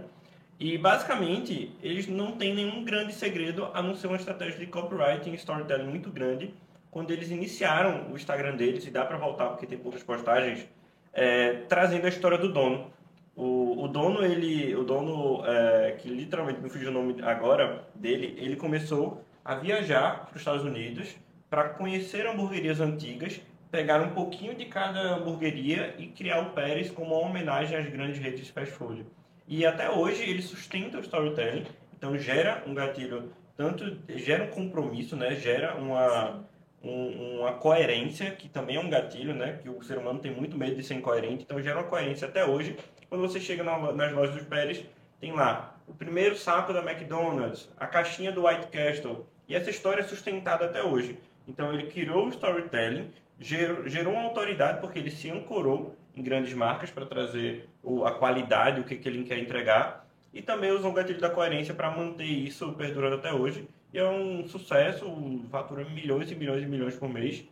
E 0.60 0.78
basicamente, 0.78 1.72
eles 1.82 2.08
não 2.08 2.34
têm 2.34 2.54
nenhum 2.54 2.84
grande 2.84 3.14
segredo 3.14 3.70
a 3.74 3.82
não 3.82 3.96
ser 3.96 4.08
uma 4.08 4.18
estratégia 4.18 4.60
de 4.60 4.68
copywriting 4.68 5.32
e 5.32 5.36
storytelling 5.36 5.88
muito 5.88 6.10
grande. 6.10 6.54
Quando 6.92 7.12
eles 7.12 7.32
iniciaram 7.32 8.12
o 8.12 8.16
Instagram 8.16 8.56
deles, 8.56 8.86
e 8.86 8.92
dá 8.92 9.04
para 9.04 9.18
voltar 9.18 9.50
porque 9.50 9.66
tem 9.66 9.78
poucas 9.78 10.04
postagens, 10.04 10.68
é, 11.12 11.54
trazendo 11.68 12.06
a 12.06 12.10
história 12.10 12.38
do 12.38 12.52
dono. 12.52 12.92
O, 13.36 13.84
o 13.84 13.88
dono, 13.88 14.24
ele, 14.24 14.76
o 14.76 14.84
dono, 14.84 15.44
é, 15.46 15.98
que 16.00 16.08
literalmente 16.08 16.62
me 16.62 16.70
fugiu 16.70 16.90
o 16.90 16.94
nome 16.94 17.22
agora 17.24 17.84
dele, 17.96 18.36
ele 18.38 18.56
começou 18.56 19.26
a 19.44 19.56
viajar 19.56 20.26
para 20.26 20.36
os 20.36 20.42
Estados 20.42 20.64
Unidos 20.64 21.16
para 21.50 21.70
conhecer 21.70 22.28
hamburguerias 22.28 22.80
antigas, 22.80 23.42
pegar 23.72 24.02
um 24.02 24.12
pouquinho 24.12 24.56
de 24.56 24.66
cada 24.66 25.16
hamburgueria 25.16 25.96
e 25.98 26.08
criar 26.08 26.42
o 26.42 26.52
Pérez 26.52 26.92
como 26.92 27.16
uma 27.16 27.28
homenagem 27.28 27.78
às 27.78 27.90
grandes 27.90 28.20
redes 28.20 28.46
de 28.46 28.52
fast 28.52 28.74
food. 28.74 29.04
E 29.48 29.66
até 29.66 29.90
hoje 29.90 30.24
ele 30.24 30.42
sustenta 30.42 30.98
o 30.98 31.02
storytelling, 31.02 31.66
então 31.96 32.18
gera 32.18 32.64
um 32.66 32.74
gatilho, 32.74 33.32
tanto 33.58 33.98
gera 34.10 34.46
um 34.46 34.48
compromisso, 34.48 35.16
né? 35.16 35.36
gera 35.36 35.76
uma, 35.76 36.46
um, 36.82 37.40
uma 37.40 37.54
coerência, 37.54 38.32
que 38.32 38.48
também 38.48 38.78
é 38.78 38.80
um 38.80 38.90
gatilho, 38.90 39.34
né? 39.34 39.60
que 39.62 39.70
o 39.70 39.84
ser 39.84 39.98
humano 39.98 40.20
tem 40.20 40.32
muito 40.32 40.58
medo 40.58 40.76
de 40.76 40.84
ser 40.84 40.96
incoerente, 40.96 41.44
então 41.44 41.62
gera 41.62 41.80
uma 41.80 41.88
coerência 41.88 42.28
até 42.28 42.46
hoje. 42.46 42.78
Quando 43.10 43.22
você 43.22 43.40
chega 43.40 43.64
na, 43.64 43.92
nas 43.92 44.14
lojas 44.14 44.36
dos 44.36 44.46
Pérez, 44.46 44.84
tem 45.20 45.34
lá 45.34 45.78
o 45.88 45.94
primeiro 45.94 46.36
saco 46.36 46.72
da 46.72 46.80
McDonald's, 46.80 47.70
a 47.78 47.86
caixinha 47.86 48.32
do 48.32 48.48
White 48.48 48.68
Castle, 48.68 49.26
e 49.48 49.56
essa 49.56 49.70
história 49.70 50.02
é 50.02 50.06
sustentada 50.06 50.66
até 50.66 50.82
hoje. 50.82 51.20
Então 51.48 51.74
ele 51.74 51.88
criou 51.88 52.26
o 52.26 52.30
storytelling, 52.30 53.12
gerou, 53.40 53.88
gerou 53.88 54.14
uma 54.14 54.24
autoridade 54.24 54.80
porque 54.80 55.00
ele 55.00 55.12
se 55.12 55.30
ancorou 55.30 55.96
em 56.16 56.22
grandes 56.22 56.54
marcas 56.54 56.92
para 56.92 57.06
trazer 57.06 57.70
o, 57.82 58.06
a 58.06 58.12
qualidade, 58.12 58.80
o 58.80 58.84
que, 58.84 58.96
que 58.96 59.08
ele 59.10 59.24
quer 59.24 59.40
entregar, 59.40 60.08
e 60.34 60.42
também 60.42 60.72
usou 60.72 60.92
o 60.92 60.94
gatilho 60.94 61.20
da 61.20 61.30
coerência 61.30 61.74
para 61.74 61.92
manter 61.92 62.26
isso 62.26 62.74
perdurando 62.74 63.16
até 63.16 63.34
hoje. 63.34 63.68
E 63.94 64.00
é 64.00 64.10
um 64.10 64.48
sucesso, 64.48 65.06
fatura 65.52 65.86
milhões 65.86 66.32
e 66.32 66.36
milhões 66.36 66.64
e 66.64 66.66
milhões 66.66 66.96
por 66.96 67.08
mês, 67.08 67.46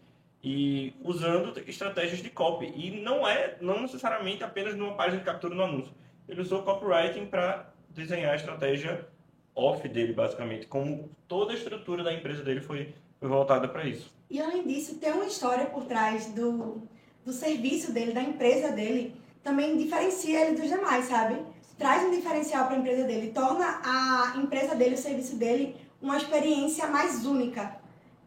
e 0.43 0.93
usando 1.03 1.53
estratégias 1.67 2.21
de 2.21 2.29
copy. 2.29 2.65
E 2.75 2.99
não 3.01 3.27
é, 3.27 3.57
não 3.61 3.81
necessariamente 3.81 4.43
apenas 4.43 4.75
numa 4.75 4.95
página 4.95 5.19
de 5.19 5.25
captura 5.25 5.53
no 5.53 5.63
anúncio. 5.63 5.93
Ele 6.27 6.41
usou 6.41 6.63
copywriting 6.63 7.27
para 7.27 7.71
desenhar 7.89 8.33
a 8.33 8.35
estratégia 8.35 9.07
off 9.53 9.87
dele, 9.87 10.13
basicamente. 10.13 10.65
Como 10.65 11.11
toda 11.27 11.51
a 11.51 11.55
estrutura 11.55 12.03
da 12.03 12.11
empresa 12.11 12.43
dele 12.43 12.61
foi, 12.61 12.95
foi 13.19 13.29
voltada 13.29 13.67
para 13.67 13.85
isso. 13.85 14.11
E 14.29 14.39
além 14.39 14.65
disso, 14.65 14.97
tem 14.97 15.11
uma 15.11 15.25
história 15.25 15.65
por 15.65 15.85
trás 15.85 16.33
do, 16.33 16.87
do 17.25 17.31
serviço 17.31 17.91
dele, 17.91 18.13
da 18.13 18.21
empresa 18.21 18.69
dele, 18.69 19.15
também 19.43 19.77
diferencia 19.77 20.41
ele 20.41 20.59
dos 20.59 20.69
demais, 20.69 21.05
sabe? 21.05 21.37
Traz 21.77 22.03
um 22.03 22.11
diferencial 22.11 22.65
para 22.65 22.75
a 22.75 22.79
empresa 22.79 23.03
dele, 23.03 23.31
torna 23.33 23.81
a 23.83 24.33
empresa 24.37 24.75
dele, 24.75 24.95
o 24.95 24.97
serviço 24.97 25.35
dele, 25.35 25.75
uma 26.01 26.17
experiência 26.17 26.87
mais 26.87 27.25
única. 27.25 27.79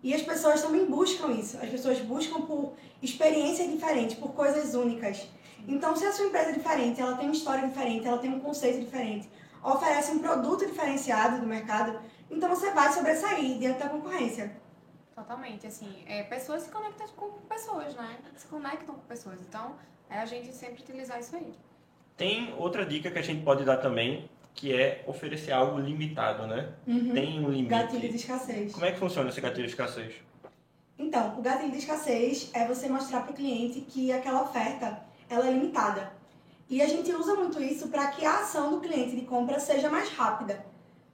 E 0.02 0.12
as 0.12 0.22
pessoas 0.22 0.60
também 0.60 0.84
buscam 0.84 1.32
isso. 1.32 1.56
As 1.56 1.68
pessoas 1.68 1.98
buscam 2.00 2.42
por 2.42 2.74
experiências 3.02 3.70
diferentes, 3.70 4.16
por 4.16 4.32
coisas 4.32 4.74
únicas. 4.74 5.26
Então, 5.66 5.96
se 5.96 6.04
a 6.04 6.12
sua 6.12 6.26
empresa 6.26 6.50
é 6.50 6.52
diferente, 6.52 7.00
ela 7.00 7.16
tem 7.16 7.26
uma 7.26 7.34
história 7.34 7.66
diferente, 7.66 8.06
ela 8.06 8.18
tem 8.18 8.30
um 8.30 8.40
conceito 8.40 8.80
diferente, 8.80 9.28
oferece 9.62 10.12
um 10.12 10.18
produto 10.18 10.66
diferenciado 10.66 11.40
do 11.40 11.46
mercado, 11.46 11.98
então 12.30 12.50
você 12.50 12.70
vai 12.72 12.92
sobressair 12.92 13.58
diante 13.58 13.78
da 13.78 13.88
concorrência. 13.88 14.54
Totalmente, 15.14 15.66
assim, 15.66 16.02
é, 16.06 16.24
pessoas 16.24 16.62
se 16.62 16.70
conectam 16.70 17.06
com 17.16 17.30
pessoas, 17.48 17.94
né? 17.94 18.18
Se 18.36 18.46
conectam 18.48 18.94
com 18.94 19.00
pessoas. 19.02 19.40
Então, 19.40 19.76
é 20.10 20.18
a 20.18 20.26
gente 20.26 20.52
sempre 20.52 20.82
utilizar 20.82 21.20
isso 21.20 21.36
aí. 21.36 21.54
Tem 22.16 22.52
outra 22.58 22.84
dica 22.84 23.10
que 23.10 23.18
a 23.18 23.22
gente 23.22 23.44
pode 23.44 23.64
dar 23.64 23.76
também, 23.76 24.28
que 24.54 24.72
é 24.72 25.04
oferecer 25.06 25.52
algo 25.52 25.78
limitado, 25.78 26.46
né? 26.46 26.72
Uhum. 26.86 27.12
Tem 27.12 27.38
um 27.38 27.48
limite. 27.48 27.68
Gatilho 27.68 28.08
de 28.08 28.16
escassez. 28.16 28.72
Como 28.72 28.84
é 28.84 28.92
que 28.92 28.98
funciona 28.98 29.28
esse 29.28 29.40
gatilho 29.40 29.66
de 29.66 29.72
escassez? 29.72 30.14
Então, 30.98 31.38
o 31.38 31.42
gatilho 31.42 31.70
de 31.70 31.78
escassez 31.78 32.50
é 32.52 32.66
você 32.66 32.88
mostrar 32.88 33.22
para 33.22 33.32
o 33.32 33.34
cliente 33.34 33.80
que 33.82 34.12
aquela 34.12 34.42
oferta 34.42 35.00
ela 35.28 35.46
é 35.46 35.52
limitada. 35.52 36.12
E 36.68 36.82
a 36.82 36.86
gente 36.86 37.12
usa 37.12 37.34
muito 37.34 37.62
isso 37.62 37.88
para 37.88 38.08
que 38.08 38.24
a 38.24 38.40
ação 38.40 38.70
do 38.70 38.80
cliente 38.80 39.14
de 39.14 39.22
compra 39.22 39.60
seja 39.60 39.90
mais 39.90 40.08
rápida. 40.10 40.64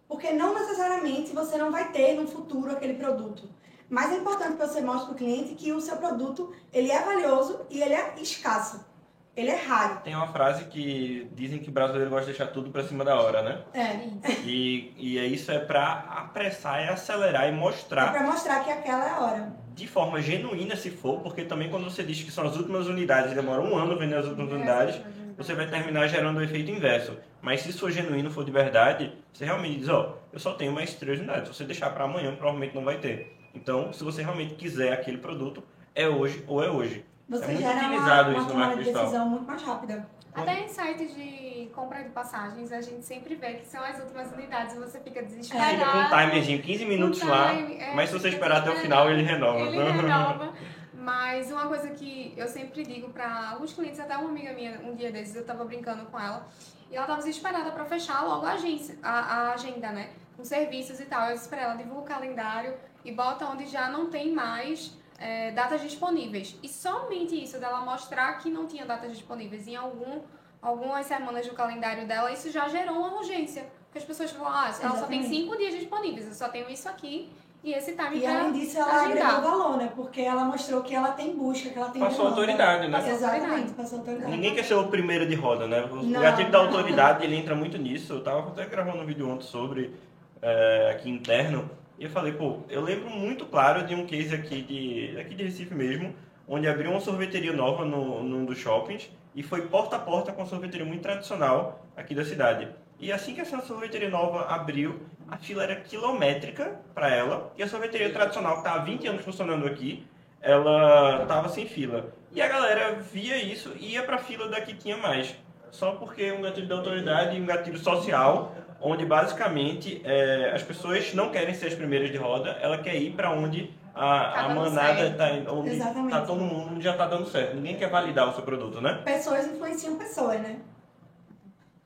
Porque 0.07 0.33
não 0.33 0.55
necessariamente 0.55 1.33
você 1.33 1.57
não 1.57 1.71
vai 1.71 1.93
ter 1.93 2.15
no 2.15 2.27
futuro 2.27 2.71
aquele 2.73 2.95
produto. 2.95 3.49
Mas 3.91 4.13
é 4.13 4.19
importante 4.19 4.53
que 4.53 4.67
você 4.67 4.81
mostre 4.81 5.07
para 5.07 5.15
o 5.15 5.19
cliente 5.19 5.55
que 5.57 5.73
o 5.73 5.81
seu 5.81 5.97
produto 5.97 6.55
ele 6.73 6.93
é 6.93 7.03
valioso 7.03 7.67
e 7.69 7.83
ele 7.83 7.93
é 7.93 8.15
escasso. 8.23 8.89
Ele 9.37 9.51
é 9.51 9.57
raro. 9.57 10.01
Tem 10.05 10.15
uma 10.15 10.27
frase 10.29 10.65
que 10.65 11.29
dizem 11.35 11.59
que 11.59 11.71
o 11.71 11.73
brasileiro 11.73 12.11
gosta 12.11 12.27
de 12.27 12.37
deixar 12.37 12.53
tudo 12.53 12.71
para 12.71 12.83
cima 12.85 13.05
da 13.05 13.21
hora, 13.21 13.43
né? 13.43 13.63
É. 13.73 14.29
E, 14.45 14.93
e 14.97 15.19
é 15.19 15.25
isso 15.25 15.51
é 15.51 15.59
para 15.59 15.93
apressar 15.93 16.85
e 16.85 16.89
acelerar 16.89 17.49
e 17.49 17.53
mostrar. 17.53 18.09
É 18.09 18.11
para 18.11 18.27
mostrar 18.27 18.63
que 18.63 18.71
aquela 18.71 19.05
é 19.05 19.11
a 19.11 19.21
hora. 19.21 19.53
De 19.75 19.87
forma 19.87 20.21
genuína, 20.21 20.77
se 20.77 20.91
for, 20.91 21.21
porque 21.21 21.45
também 21.45 21.71
quando 21.71 21.85
você 21.85 22.03
diz 22.03 22.23
que 22.23 22.31
são 22.31 22.45
as 22.45 22.57
últimas 22.57 22.87
unidades, 22.87 23.35
demora 23.35 23.63
um 23.63 23.77
ano 23.77 23.99
vender 23.99 24.17
as 24.17 24.27
últimas 24.27 24.53
unidades, 24.53 25.01
você 25.37 25.55
vai 25.55 25.67
terminar 25.69 26.07
gerando 26.07 26.39
o 26.39 26.43
efeito 26.43 26.71
inverso. 26.71 27.17
Mas 27.41 27.63
se 27.63 27.71
isso 27.71 27.81
for 27.81 27.91
genuíno, 27.91 28.31
for 28.31 28.45
de 28.45 28.51
verdade, 28.51 29.17
você 29.33 29.45
realmente 29.45 29.79
diz, 29.79 29.89
ó, 29.89 30.17
oh, 30.17 30.19
eu 30.33 30.39
só 30.39 30.53
tenho 30.53 30.73
mais 30.73 30.95
três 30.95 31.19
unidades. 31.19 31.49
Se 31.49 31.55
você 31.55 31.65
deixar 31.65 31.91
para 31.91 32.05
amanhã, 32.05 32.35
provavelmente 32.35 32.75
não 32.75 32.85
vai 32.85 32.99
ter. 32.99 33.40
Então, 33.55 33.93
se 33.93 34.03
você 34.05 34.23
realmente 34.23 34.55
quiser 34.55 34.93
aquele 34.93 35.19
produto, 35.19 35.63
é 35.95 36.09
hoje 36.09 36.45
ou 36.47 36.63
é 36.63 36.71
hoje. 36.71 37.05
Você 37.29 37.45
é 37.45 37.49
muito 37.49 37.61
gera 37.61 37.79
utilizado 37.79 38.31
uma, 38.31 38.39
isso 38.39 38.47
uma 38.47 38.53
no 38.53 38.59
marketing 38.59 38.79
digital. 38.81 39.03
decisão 39.03 39.29
muito 39.29 39.47
mais 39.47 39.63
rápida. 39.63 40.09
Até 40.33 40.61
em 40.61 40.69
sites 40.69 41.15
de 41.15 41.69
compra 41.75 42.03
de 42.03 42.11
passagens, 42.11 42.71
a 42.73 42.81
gente 42.81 43.05
sempre 43.05 43.35
vê 43.35 43.55
que 43.55 43.67
são 43.67 43.83
as 43.83 43.99
últimas 43.99 44.33
unidades 44.33 44.77
e 44.77 44.79
você 44.79 45.01
fica 45.01 45.23
desesperado. 45.23 45.71
Fica 45.71 45.91
com 45.91 45.99
um 45.99 46.09
timerzinho, 46.09 46.63
15 46.63 46.85
minutos 46.85 47.23
Um 47.23 47.29
lá, 47.29 47.55
time, 47.55 47.77
é, 47.79 47.95
mas 47.95 48.11
se 48.11 48.19
você 48.19 48.29
esperar 48.29 48.59
até 48.59 48.71
o 48.71 48.77
final, 48.77 49.11
ele 49.11 49.23
renova. 49.23 49.61
Ele 49.61 49.93
renova. 49.93 50.53
Mas 51.01 51.51
uma 51.51 51.67
coisa 51.67 51.89
que 51.91 52.35
eu 52.37 52.47
sempre 52.47 52.83
digo 52.83 53.09
para 53.09 53.53
alguns 53.53 53.73
clientes, 53.73 53.99
até 53.99 54.19
uma 54.19 54.29
amiga 54.29 54.53
minha, 54.53 54.79
um 54.81 54.95
dia 54.95 55.11
desses, 55.11 55.35
eu 55.35 55.47
tava 55.47 55.65
brincando 55.65 56.05
com 56.05 56.21
ela, 56.21 56.47
e 56.91 56.97
ela 56.97 57.07
tava 57.07 57.21
desesperada 57.21 57.73
para 57.73 57.87
fechar 57.87 58.23
logo 58.23 58.45
a, 58.45 58.53
agência, 58.53 58.99
a, 59.03 59.11
a 59.11 59.55
agenda, 59.55 59.91
né? 59.93 60.11
Com 60.37 60.45
serviços 60.45 61.01
e 61.01 61.07
tal. 61.07 61.31
Eu 61.31 61.37
disse 61.37 61.49
pra 61.49 61.63
ela, 61.63 61.75
divulga 61.75 62.01
o 62.03 62.05
calendário 62.05 62.75
e 63.05 63.13
bota 63.13 63.47
onde 63.47 63.67
já 63.67 63.89
não 63.89 64.07
tem 64.11 64.33
mais 64.33 64.93
é, 65.19 65.51
datas 65.53 65.81
disponíveis. 65.83 66.57
E 66.63 66.69
somente 66.69 67.41
isso, 67.43 67.59
dela 67.59 67.81
mostrar 67.81 68.35
que 68.39 68.51
não 68.51 68.67
tinha 68.67 68.85
datas 68.87 69.13
disponíveis 69.13 69.67
em 69.69 69.77
algum, 69.77 70.21
algumas 70.61 71.07
semanas 71.07 71.47
do 71.47 71.55
calendário 71.55 72.07
dela, 72.07 72.33
isso 72.33 72.51
já 72.51 72.69
gerou 72.69 72.97
uma 72.97 73.17
urgência. 73.19 73.67
Porque 73.87 73.99
as 73.99 74.05
pessoas 74.05 74.31
falam, 74.31 74.53
ah, 74.53 74.65
ela 74.67 74.73
só 74.73 74.81
tem 74.81 75.21
Exatamente. 75.21 75.29
cinco 75.29 75.57
dias 75.57 75.75
disponíveis, 75.75 76.27
eu 76.27 76.35
só 76.35 76.49
tenho 76.49 76.71
isso 76.71 76.89
aqui 76.89 77.31
e 77.63 77.73
esse 77.75 77.93
time 77.95 78.19
E 78.21 78.27
além 78.27 78.53
disso, 78.53 78.79
ela 78.79 79.03
agendar. 79.03 79.35
agregou 79.35 79.51
valor, 79.59 79.77
né? 79.77 79.93
Porque 79.95 80.21
ela 80.23 80.45
mostrou 80.45 80.81
que 80.83 80.95
ela 80.95 81.11
tem 81.11 81.37
busca, 81.37 81.69
que 81.69 81.79
ela 81.79 81.91
tem 81.91 82.01
Passou 82.01 82.19
demanda. 82.31 82.41
autoridade, 82.41 82.89
né? 82.89 82.97
Passou 82.99 83.13
Exatamente, 83.13 83.43
autoridade. 83.45 83.73
passou 83.75 83.99
autoridade. 83.99 84.31
Ninguém 84.31 84.55
quer 84.55 84.65
ser 84.65 84.75
o 84.75 84.89
primeiro 84.89 85.27
de 85.29 85.35
roda, 85.35 85.67
né? 85.67 85.83
O 85.85 85.97
Não, 85.97 86.21
gatilho 86.23 86.51
da 86.51 86.59
autoridade, 86.59 87.25
ele 87.25 87.37
entra 87.37 87.55
muito 87.55 87.77
nisso. 87.77 88.15
Eu 88.15 88.23
tava 88.25 88.49
até 88.49 88.65
gravando 88.65 89.03
um 89.03 89.05
vídeo 89.05 89.29
ontem 89.29 89.45
sobre, 89.45 89.95
é, 90.41 90.93
aqui 90.93 91.11
interno, 91.11 91.69
e 92.01 92.05
eu 92.05 92.11
falei, 92.11 92.33
pô, 92.33 92.61
eu 92.71 92.81
lembro 92.81 93.11
muito 93.11 93.45
claro 93.45 93.87
de 93.87 93.95
um 93.95 94.07
case 94.07 94.35
aqui 94.35 94.63
de, 94.63 95.21
aqui 95.21 95.35
de 95.35 95.45
Recife 95.45 95.75
mesmo, 95.75 96.15
onde 96.49 96.67
abriu 96.67 96.91
uma 96.91 96.99
sorveteria 96.99 97.53
nova 97.53 97.85
no, 97.85 98.25
num 98.25 98.47
dos 98.47 98.57
shoppings, 98.57 99.11
e 99.35 99.43
foi 99.43 99.69
porta 99.69 99.97
a 99.97 99.99
porta 99.99 100.33
com 100.33 100.41
uma 100.41 100.49
sorveteria 100.49 100.87
muito 100.87 101.03
tradicional 101.03 101.85
aqui 101.95 102.15
da 102.15 102.25
cidade. 102.25 102.69
E 102.99 103.13
assim 103.13 103.35
que 103.35 103.43
essa 103.43 103.61
sorveteria 103.61 104.09
nova 104.09 104.47
abriu, 104.47 104.99
a 105.29 105.37
fila 105.37 105.63
era 105.63 105.77
quilométrica 105.77 106.81
para 106.95 107.15
ela, 107.15 107.53
e 107.59 107.63
a 107.63 107.69
sorveteria 107.69 108.11
tradicional, 108.11 108.55
que 108.55 108.59
está 108.61 108.73
há 108.73 108.79
20 108.79 109.07
anos 109.07 109.23
funcionando 109.23 109.67
aqui, 109.67 110.03
ela 110.41 111.21
estava 111.23 111.51
sem 111.51 111.67
fila. 111.67 112.15
E 112.33 112.41
a 112.41 112.49
galera 112.49 112.95
via 112.95 113.37
isso 113.37 113.75
e 113.79 113.93
ia 113.93 114.03
para 114.03 114.17
a 114.17 114.21
fila 114.21 114.49
da 114.49 114.63
que 114.63 114.73
tinha 114.73 114.97
mais. 114.97 115.37
Só 115.71 115.93
porque 115.93 116.33
um 116.33 116.41
gatilho 116.41 116.67
da 116.67 116.77
autoridade 116.77 117.37
e 117.37 117.41
um 117.41 117.47
gatilho 117.47 117.79
social, 117.79 118.55
onde 118.81 119.05
basicamente 119.05 120.01
é, 120.05 120.53
as 120.55 120.63
pessoas 120.63 121.13
não 121.15 121.31
querem 121.31 121.55
ser 121.55 121.69
as 121.69 121.75
primeiras 121.75 122.11
de 122.11 122.17
roda, 122.17 122.51
ela 122.61 122.79
quer 122.79 122.97
ir 122.97 123.13
para 123.13 123.31
onde 123.31 123.71
a, 123.95 124.01
Tá 124.01 124.41
a 124.41 124.49
dando 124.49 124.61
manada 124.61 125.07
está 125.07 125.31
indo, 125.33 125.55
onde 125.55 125.71
Exatamente. 125.71 126.11
tá 126.11 126.21
todo 126.23 126.41
mundo 126.41 126.81
já 126.81 126.93
está 126.93 127.07
dando 127.07 127.29
certo. 127.29 127.57
Ninguém 127.57 127.77
quer 127.77 127.91
validar 127.91 128.29
o 128.29 128.35
seu 128.35 128.43
produto, 128.43 128.81
né? 128.81 129.01
Pessoas 129.05 129.47
influenciam 129.47 129.97
pessoas, 129.97 130.41
né? 130.41 130.59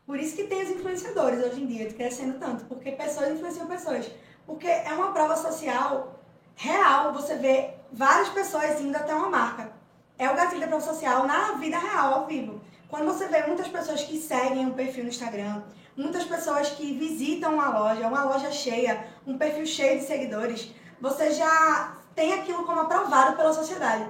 Por 0.07 0.18
isso 0.18 0.37
que 0.37 0.44
tem 0.44 0.62
os 0.62 0.70
influenciadores 0.70 1.42
hoje 1.42 1.62
em 1.62 1.66
dia, 1.66 1.90
crescendo 1.92 2.38
tanto. 2.38 2.64
Porque 2.66 2.92
pessoas 2.92 3.30
influenciam 3.30 3.66
pessoas. 3.66 4.11
Porque 4.46 4.68
é 4.68 4.92
uma 4.92 5.12
prova 5.12 5.35
social 5.37 6.20
real, 6.54 7.12
você 7.12 7.37
vê 7.37 7.70
várias 7.90 8.28
pessoas 8.28 8.80
indo 8.80 8.96
até 8.96 9.14
uma 9.14 9.30
marca. 9.30 9.72
É 10.18 10.28
o 10.28 10.37
gatilho 10.37 10.61
da 10.61 10.68
prova 10.68 10.85
social 10.85 11.26
na 11.26 11.52
vida 11.52 11.78
real, 11.78 12.14
ao 12.14 12.26
vivo. 12.26 12.61
Quando 12.88 13.07
você 13.07 13.26
vê 13.26 13.44
muitas 13.46 13.66
pessoas 13.66 14.02
que 14.02 14.18
seguem 14.18 14.66
um 14.66 14.70
perfil 14.72 15.04
no 15.04 15.11
Instagram, 15.11 15.62
muitas 15.96 16.24
pessoas 16.24 16.70
que 16.70 16.92
visitam 16.94 17.54
uma 17.54 17.78
loja, 17.78 18.07
uma 18.07 18.24
loja 18.24 18.50
cheia, 18.50 19.07
um 19.26 19.38
perfil 19.38 19.66
cheio 19.66 19.98
de 19.98 20.04
seguidores, 20.04 20.72
você 21.00 21.33
já 21.33 21.96
tem 22.14 22.33
aquilo 22.35 22.64
como 22.64 22.80
aprovado 22.80 23.37
pela 23.37 23.52
sociedade. 23.52 24.07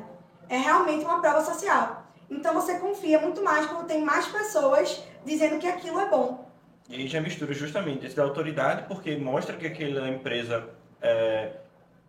É 0.49 0.57
realmente 0.57 1.05
uma 1.05 1.20
prova 1.20 1.42
social. 1.42 2.05
Então 2.31 2.55
você 2.55 2.79
confia 2.79 3.20
muito 3.20 3.42
mais 3.42 3.66
quando 3.66 3.87
tem 3.87 4.03
mais 4.03 4.27
pessoas 4.27 5.03
dizendo 5.25 5.59
que 5.59 5.66
aquilo 5.66 6.01
é 6.01 6.09
bom. 6.09 6.49
E 6.88 6.97
aí 6.97 7.07
já 7.07 7.20
mistura 7.20 7.55
justamente 7.55 8.07
esse 8.07 8.16
da 8.16 8.23
autoridade, 8.23 8.85
porque 8.87 9.16
mostra 9.16 9.57
que 9.57 9.66
aquela 9.66 10.09
empresa 10.09 10.68
é, 11.01 11.53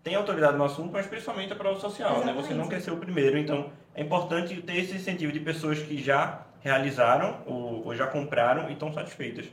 tem 0.03 0.15
autoridade 0.15 0.57
no 0.57 0.65
assunto, 0.65 0.91
mas 0.91 1.07
principalmente 1.07 1.53
a 1.53 1.55
prova 1.55 1.79
social, 1.79 2.25
né? 2.25 2.33
Você 2.33 2.53
não 2.53 2.67
quer 2.67 2.81
ser 2.81 2.91
o 2.91 2.97
primeiro, 2.97 3.37
então 3.37 3.71
é 3.93 4.01
importante 4.01 4.61
ter 4.61 4.77
esse 4.77 4.95
incentivo 4.95 5.31
de 5.31 5.39
pessoas 5.39 5.79
que 5.79 5.97
já 5.97 6.41
realizaram 6.61 7.41
ou, 7.45 7.85
ou 7.85 7.95
já 7.95 8.07
compraram 8.07 8.69
e 8.69 8.73
estão 8.73 8.91
satisfeitas. 8.91 9.45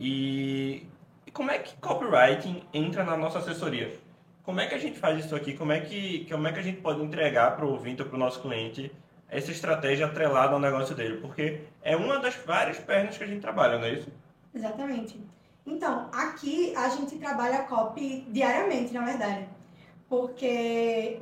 E, 0.00 0.86
e 1.26 1.30
como 1.30 1.50
é 1.50 1.58
que 1.58 1.76
copywriting 1.76 2.62
entra 2.72 3.04
na 3.04 3.18
nossa 3.18 3.38
assessoria? 3.38 3.94
Como 4.42 4.58
é 4.58 4.66
que 4.66 4.74
a 4.74 4.78
gente 4.78 4.98
faz 4.98 5.22
isso 5.22 5.36
aqui? 5.36 5.52
Como 5.52 5.70
é 5.70 5.80
que, 5.80 6.26
como 6.30 6.48
é 6.48 6.52
que 6.52 6.58
a 6.58 6.62
gente 6.62 6.80
pode 6.80 7.02
entregar 7.02 7.54
para 7.54 7.66
o 7.66 7.72
ouvinte 7.72 8.00
ou 8.00 8.08
para 8.08 8.16
o 8.16 8.18
nosso 8.18 8.40
cliente 8.40 8.90
essa 9.28 9.50
estratégia 9.50 10.06
atrelada 10.06 10.54
ao 10.54 10.58
negócio 10.58 10.94
dele? 10.94 11.18
Porque 11.18 11.60
é 11.82 11.94
uma 11.94 12.18
das 12.18 12.34
várias 12.34 12.78
pernas 12.78 13.18
que 13.18 13.24
a 13.24 13.26
gente 13.26 13.42
trabalha, 13.42 13.78
não 13.78 13.84
é 13.84 13.92
isso? 13.92 14.08
Exatamente. 14.54 15.20
Então, 15.66 16.08
aqui 16.12 16.74
a 16.74 16.88
gente 16.88 17.16
trabalha 17.18 17.64
copy 17.64 18.26
diariamente, 18.30 18.94
na 18.94 19.04
verdade. 19.04 19.46
Porque 20.08 21.20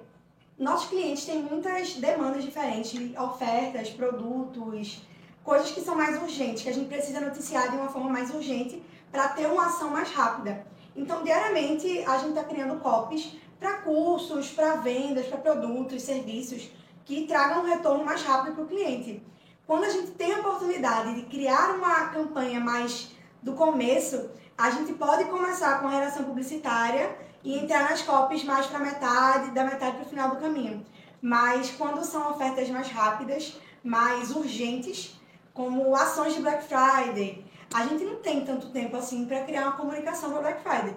nossos 0.56 0.88
clientes 0.88 1.24
têm 1.26 1.42
muitas 1.42 1.94
demandas 1.96 2.44
diferentes, 2.44 3.16
ofertas, 3.18 3.90
produtos, 3.90 5.02
coisas 5.48 5.70
que 5.70 5.80
são 5.80 5.96
mais 5.96 6.20
urgentes, 6.20 6.62
que 6.62 6.68
a 6.68 6.74
gente 6.74 6.88
precisa 6.88 7.22
noticiar 7.22 7.70
de 7.70 7.76
uma 7.78 7.88
forma 7.88 8.10
mais 8.10 8.28
urgente 8.34 8.82
para 9.10 9.28
ter 9.28 9.46
uma 9.46 9.64
ação 9.64 9.88
mais 9.88 10.10
rápida. 10.10 10.66
Então, 10.94 11.24
diariamente, 11.24 12.04
a 12.06 12.18
gente 12.18 12.30
está 12.30 12.44
criando 12.44 12.78
copies 12.80 13.34
para 13.58 13.78
cursos, 13.78 14.50
para 14.50 14.76
vendas, 14.76 15.24
para 15.26 15.38
produtos, 15.38 16.02
serviços 16.02 16.70
que 17.06 17.26
tragam 17.26 17.62
um 17.62 17.66
retorno 17.66 18.04
mais 18.04 18.22
rápido 18.22 18.56
para 18.56 18.64
o 18.64 18.68
cliente. 18.68 19.22
Quando 19.66 19.84
a 19.84 19.88
gente 19.88 20.10
tem 20.10 20.34
a 20.34 20.40
oportunidade 20.40 21.14
de 21.14 21.22
criar 21.22 21.74
uma 21.74 22.08
campanha 22.08 22.60
mais 22.60 23.12
do 23.42 23.54
começo, 23.54 24.28
a 24.56 24.68
gente 24.68 24.92
pode 24.92 25.24
começar 25.30 25.80
com 25.80 25.86
a 25.86 25.90
relação 25.90 26.24
publicitária 26.24 27.16
e 27.42 27.58
entrar 27.58 27.88
nas 27.88 28.02
copies 28.02 28.44
mais 28.44 28.66
para 28.66 28.80
metade, 28.80 29.52
da 29.52 29.64
metade 29.64 29.96
para 29.96 30.04
o 30.04 30.10
final 30.10 30.28
do 30.28 30.36
caminho. 30.36 30.84
Mas 31.22 31.70
quando 31.70 32.04
são 32.04 32.32
ofertas 32.32 32.68
mais 32.68 32.88
rápidas, 32.88 33.58
mais 33.82 34.30
urgentes, 34.30 35.18
como 35.58 35.92
ações 35.96 36.34
de 36.34 36.40
Black 36.40 36.68
Friday, 36.68 37.44
a 37.74 37.84
gente 37.84 38.04
não 38.04 38.14
tem 38.22 38.44
tanto 38.44 38.70
tempo 38.70 38.96
assim 38.96 39.26
para 39.26 39.42
criar 39.42 39.62
uma 39.62 39.72
comunicação 39.72 40.30
para 40.30 40.42
Black 40.42 40.62
Friday. 40.62 40.94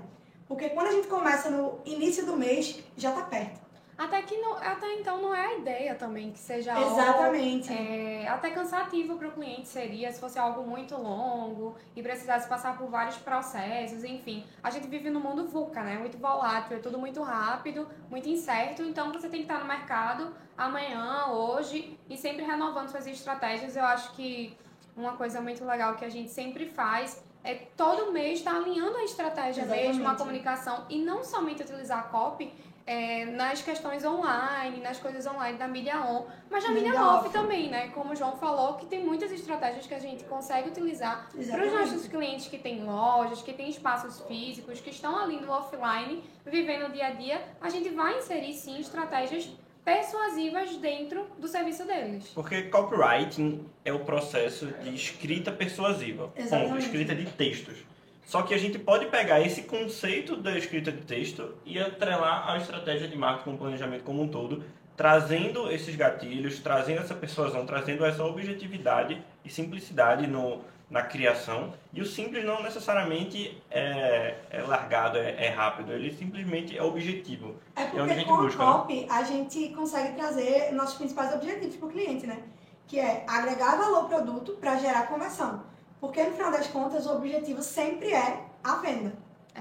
Porque 0.47 0.69
quando 0.69 0.85
a 0.85 0.91
gente 0.91 1.07
começa 1.07 1.49
no 1.49 1.79
início 1.83 2.27
do 2.27 2.37
mês, 2.37 2.79
já 2.95 3.09
está 3.09 3.23
perto. 3.23 3.59
Até 3.97 4.21
que 4.23 4.37
não, 4.37 4.53
até 4.57 4.93
então 4.95 5.21
não 5.21 5.35
é 5.35 5.45
a 5.45 5.57
ideia 5.57 5.95
também 5.95 6.31
que 6.31 6.39
seja 6.39 6.71
Exatamente. 6.71 7.71
algo 7.71 7.83
é, 7.83 8.27
até 8.27 8.49
cansativo 8.49 9.15
para 9.17 9.27
o 9.27 9.31
cliente 9.31 9.67
seria 9.67 10.11
se 10.11 10.19
fosse 10.19 10.39
algo 10.39 10.63
muito 10.63 10.95
longo 10.97 11.75
e 11.95 12.01
precisasse 12.01 12.47
passar 12.47 12.77
por 12.77 12.89
vários 12.89 13.17
processos, 13.17 14.03
enfim. 14.03 14.43
A 14.63 14.69
gente 14.69 14.87
vive 14.87 15.09
no 15.09 15.19
mundo 15.19 15.47
VUCA, 15.47 15.83
né? 15.83 15.97
Muito 15.97 16.17
volátil, 16.17 16.77
é 16.77 16.79
tudo 16.79 16.97
muito 16.97 17.21
rápido, 17.21 17.87
muito 18.09 18.27
incerto, 18.27 18.81
então 18.81 19.11
você 19.11 19.29
tem 19.29 19.45
que 19.45 19.51
estar 19.51 19.59
no 19.59 19.65
mercado 19.65 20.33
amanhã, 20.57 21.27
hoje 21.27 21.97
e 22.09 22.17
sempre 22.17 22.43
renovando 22.43 22.89
suas 22.89 23.05
estratégias. 23.07 23.75
Eu 23.75 23.85
acho 23.85 24.13
que 24.13 24.57
uma 24.95 25.13
coisa 25.13 25.41
muito 25.41 25.63
legal 25.63 25.95
que 25.95 26.05
a 26.05 26.09
gente 26.09 26.29
sempre 26.29 26.67
faz 26.67 27.23
é 27.43 27.55
todo 27.75 28.11
mês 28.11 28.39
estar 28.39 28.51
tá 28.51 28.57
alinhando 28.57 28.97
a 28.97 29.03
estratégia 29.03 29.63
Exatamente. 29.63 29.87
mesmo, 29.87 30.07
a 30.07 30.15
comunicação 30.15 30.85
e 30.89 30.99
não 30.99 31.23
somente 31.23 31.63
utilizar 31.63 31.99
a 31.99 32.03
copy 32.03 32.53
é, 32.85 33.25
nas 33.25 33.61
questões 33.61 34.03
online, 34.03 34.79
nas 34.81 34.99
coisas 34.99 35.25
online 35.25 35.57
da 35.57 35.67
mídia 35.67 35.99
on, 36.01 36.25
mas 36.49 36.63
na 36.63 36.71
mídia, 36.71 36.89
Mídia 36.89 37.05
off, 37.05 37.25
off. 37.27 37.33
também, 37.33 37.69
né? 37.69 37.89
Como 37.89 38.13
o 38.13 38.15
João 38.15 38.37
falou, 38.37 38.75
que 38.75 38.85
tem 38.85 39.03
muitas 39.03 39.31
estratégias 39.31 39.87
que 39.87 39.93
a 39.93 39.99
gente 39.99 40.23
consegue 40.25 40.69
utilizar 40.69 41.29
para 41.31 41.65
os 41.65 41.73
nossos 41.73 42.07
clientes 42.07 42.47
que 42.47 42.57
têm 42.57 42.83
lojas, 42.83 43.41
que 43.41 43.53
têm 43.53 43.69
espaços 43.69 44.21
físicos, 44.27 44.79
que 44.81 44.89
estão 44.89 45.17
ali 45.17 45.39
no 45.39 45.51
offline, 45.51 46.23
vivendo 46.45 46.87
o 46.87 46.91
dia 46.91 47.07
a 47.07 47.11
dia, 47.11 47.41
a 47.61 47.69
gente 47.69 47.89
vai 47.89 48.17
inserir 48.17 48.53
sim 48.53 48.79
estratégias 48.79 49.49
persuasivas 49.83 50.77
dentro 50.77 51.25
do 51.39 51.47
serviço 51.47 51.85
deles. 51.85 52.29
Porque 52.35 52.63
copywriting 52.63 53.65
é 53.83 53.91
o 53.91 53.99
processo 53.99 54.67
de 54.67 54.93
escrita 54.93 55.51
persuasiva. 55.51 56.27
Ponto. 56.27 56.39
Exatamente. 56.39 56.85
Escrita 56.85 57.15
de 57.15 57.25
textos. 57.25 57.77
Só 58.25 58.43
que 58.43 58.53
a 58.53 58.57
gente 58.57 58.79
pode 58.79 59.07
pegar 59.07 59.41
esse 59.41 59.63
conceito 59.63 60.35
da 60.35 60.57
escrita 60.57 60.91
de 60.91 61.01
texto 61.01 61.55
e 61.65 61.79
atrelar 61.79 62.49
à 62.49 62.57
estratégia 62.57 63.07
de 63.07 63.17
marketing, 63.17 63.51
com 63.51 63.57
planejamento 63.57 64.03
como 64.03 64.21
um 64.21 64.27
todo, 64.27 64.63
trazendo 64.95 65.71
esses 65.71 65.95
gatilhos, 65.95 66.59
trazendo 66.59 67.01
essa 67.01 67.15
persuasão, 67.15 67.65
trazendo 67.65 68.05
essa 68.05 68.23
objetividade 68.23 69.21
e 69.43 69.49
simplicidade 69.49 70.27
no, 70.27 70.61
na 70.91 71.01
criação. 71.01 71.73
E 71.93 72.01
o 72.01 72.05
simples 72.05 72.45
não 72.45 72.61
necessariamente 72.61 73.57
é, 73.71 74.35
é 74.49 74.61
largado, 74.61 75.17
é, 75.17 75.45
é 75.45 75.49
rápido, 75.49 75.93
ele 75.93 76.13
simplesmente 76.13 76.77
é 76.77 76.83
objetivo. 76.83 77.55
É 77.75 77.83
É 77.83 77.85
onde 77.85 77.97
a 77.97 78.03
porque 78.03 78.13
gente 78.15 78.27
com 78.27 78.37
busca, 78.37 78.63
a 78.63 78.73
copy 78.73 79.07
a 79.09 79.23
gente 79.23 79.69
consegue 79.69 80.15
trazer 80.15 80.71
nossos 80.73 80.97
principais 80.97 81.33
objetivos 81.33 81.77
para 81.77 81.87
o 81.87 81.91
cliente, 81.91 82.27
né? 82.27 82.43
Que 82.87 82.99
é 82.99 83.25
agregar 83.27 83.77
valor 83.77 84.01
ao 84.01 84.07
produto 84.09 84.53
para 84.59 84.77
gerar 84.77 85.07
conversão. 85.07 85.63
Porque 86.01 86.23
no 86.23 86.31
final 86.31 86.51
das 86.51 86.67
contas 86.67 87.05
o 87.05 87.15
objetivo 87.15 87.61
sempre 87.61 88.11
é 88.11 88.43
a 88.63 88.75
venda. 88.77 89.13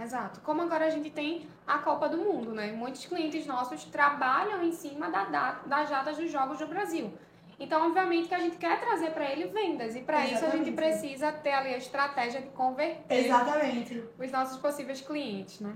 Exato. 0.03 0.41
Como 0.41 0.63
agora 0.63 0.87
a 0.87 0.91
gente 0.91 1.11
tem 1.11 1.47
a 1.67 1.79
Copa 1.79 2.09
do 2.09 2.17
Mundo, 2.17 2.53
né? 2.53 2.73
Muitos 2.73 3.05
clientes 3.05 3.47
nossos 3.47 3.85
trabalham 3.85 4.63
em 4.65 4.73
cima 4.73 5.11
da 5.11 5.25
data, 5.25 5.69
das 5.69 5.91
datas 5.91 6.17
dos 6.17 6.33
jogos 6.33 6.59
do 6.59 6.67
Brasil. 6.67 7.13
Então, 7.59 7.89
obviamente, 7.89 8.29
que 8.29 8.35
a 8.35 8.39
gente 8.39 8.57
quer 8.57 8.81
trazer 8.81 9.11
para 9.11 9.31
ele 9.31 9.49
vendas. 9.49 9.95
E 9.95 10.01
para 10.01 10.25
isso 10.25 10.47
a 10.47 10.49
gente 10.49 10.73
precisa 10.73 11.31
ter 11.31 11.53
ali 11.53 11.75
a 11.75 11.77
estratégia 11.77 12.41
de 12.41 12.49
converter 12.49 13.27
Exatamente. 13.27 14.03
os 14.19 14.33
nossos 14.33 14.57
possíveis 14.57 15.03
clientes, 15.03 15.61
né? 15.61 15.75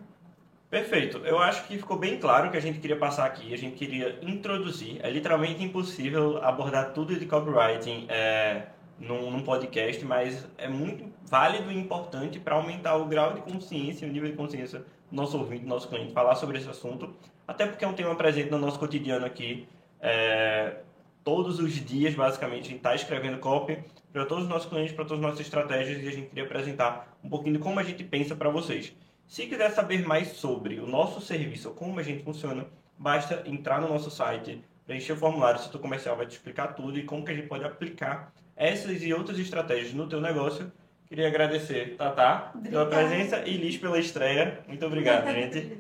Perfeito. 0.71 1.19
Eu 1.19 1.39
acho 1.39 1.67
que 1.67 1.77
ficou 1.77 1.99
bem 1.99 2.19
claro 2.19 2.49
o 2.49 2.51
que 2.51 2.57
a 2.57 2.61
gente 2.61 2.81
queria 2.81 2.97
passar 2.97 3.27
aqui. 3.27 3.53
A 3.53 3.59
gente 3.59 3.77
queria 3.77 4.19
introduzir. 4.23 4.99
É 5.05 5.11
literalmente 5.11 5.63
impossível 5.63 6.43
abordar 6.43 6.95
tudo 6.95 7.15
de 7.19 7.27
copywriting 7.27 8.07
é, 8.09 8.69
num, 8.99 9.31
num 9.31 9.43
podcast, 9.43 10.05
mas 10.05 10.47
é 10.57 10.69
muito 10.69 11.05
válido 11.25 11.71
e 11.71 11.79
importante 11.79 12.39
para 12.39 12.55
aumentar 12.55 12.97
o 12.97 13.07
grau 13.07 13.35
de 13.35 13.41
consciência, 13.41 14.07
o 14.07 14.11
nível 14.11 14.31
de 14.31 14.37
consciência 14.37 14.81
do 15.11 15.17
nosso 15.17 15.39
ouvinte, 15.39 15.63
do 15.63 15.69
nosso 15.69 15.89
cliente, 15.89 16.13
falar 16.13 16.35
sobre 16.37 16.59
esse 16.59 16.69
assunto. 16.69 17.15
Até 17.47 17.67
porque 17.67 17.85
é 17.85 17.89
um 17.89 17.95
tema 17.95 18.15
presente 18.15 18.51
no 18.51 18.59
nosso 18.59 18.79
cotidiano 18.79 19.27
aqui. 19.27 19.67
É, 20.01 20.77
todos 21.23 21.59
os 21.59 21.73
dias, 21.73 22.15
basicamente, 22.15 22.63
a 22.63 22.69
gente 22.69 22.77
está 22.77 22.95
escrevendo 22.95 23.39
copy 23.39 23.79
para 24.13 24.25
todos 24.27 24.45
os 24.45 24.51
nossos 24.51 24.69
clientes, 24.69 24.93
para 24.93 25.05
todas 25.05 25.19
as 25.19 25.31
nossas 25.31 25.41
estratégias 25.41 26.03
e 26.03 26.09
a 26.09 26.13
gente 26.13 26.29
queria 26.29 26.45
apresentar 26.45 27.17
um 27.23 27.29
pouquinho 27.29 27.57
de 27.57 27.63
como 27.63 27.81
a 27.81 27.83
gente 27.83 28.05
pensa 28.05 28.37
para 28.37 28.49
vocês. 28.49 28.95
Se 29.27 29.47
quiser 29.47 29.71
saber 29.71 30.07
mais 30.07 30.29
sobre 30.29 30.79
o 30.79 30.87
nosso 30.87 31.21
serviço, 31.21 31.71
ou 31.71 31.75
como 31.75 31.99
a 31.99 32.03
gente 32.03 32.23
funciona, 32.23 32.67
basta 32.99 33.43
entrar 33.47 33.81
no 33.81 33.89
nosso 33.89 34.11
site, 34.11 34.63
preencher 34.87 35.15
o 35.15 35.17
formulário, 35.17 35.59
o 35.59 35.63
setor 35.63 35.81
comercial 35.81 36.17
vai 36.17 36.27
te 36.27 36.33
explicar 36.33 36.69
tudo 36.75 36.99
e 36.99 37.05
como 37.05 37.25
que 37.25 37.33
a 37.33 37.35
gente 37.35 37.49
pode 37.49 37.65
aplicar 37.65 38.33
essas 38.57 39.03
e 39.03 39.13
outras 39.13 39.39
estratégias 39.39 39.93
no 39.93 40.09
teu 40.09 40.21
negócio. 40.21 40.71
Queria 41.07 41.29
agradecer, 41.29 41.97
Tatá, 41.97 42.53
pela 42.63 42.87
presença 42.87 43.43
e 43.47 43.57
Liz 43.57 43.77
pela 43.77 43.99
estreia. 43.99 44.61
Muito 44.67 44.85
obrigado, 44.87 45.27
gente. 45.33 45.79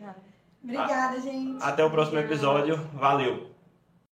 Obrigada, 0.63 1.21
gente. 1.21 1.63
Até 1.63 1.85
o 1.85 1.91
próximo 1.91 2.19
episódio. 2.19 2.77
Valeu! 2.95 3.54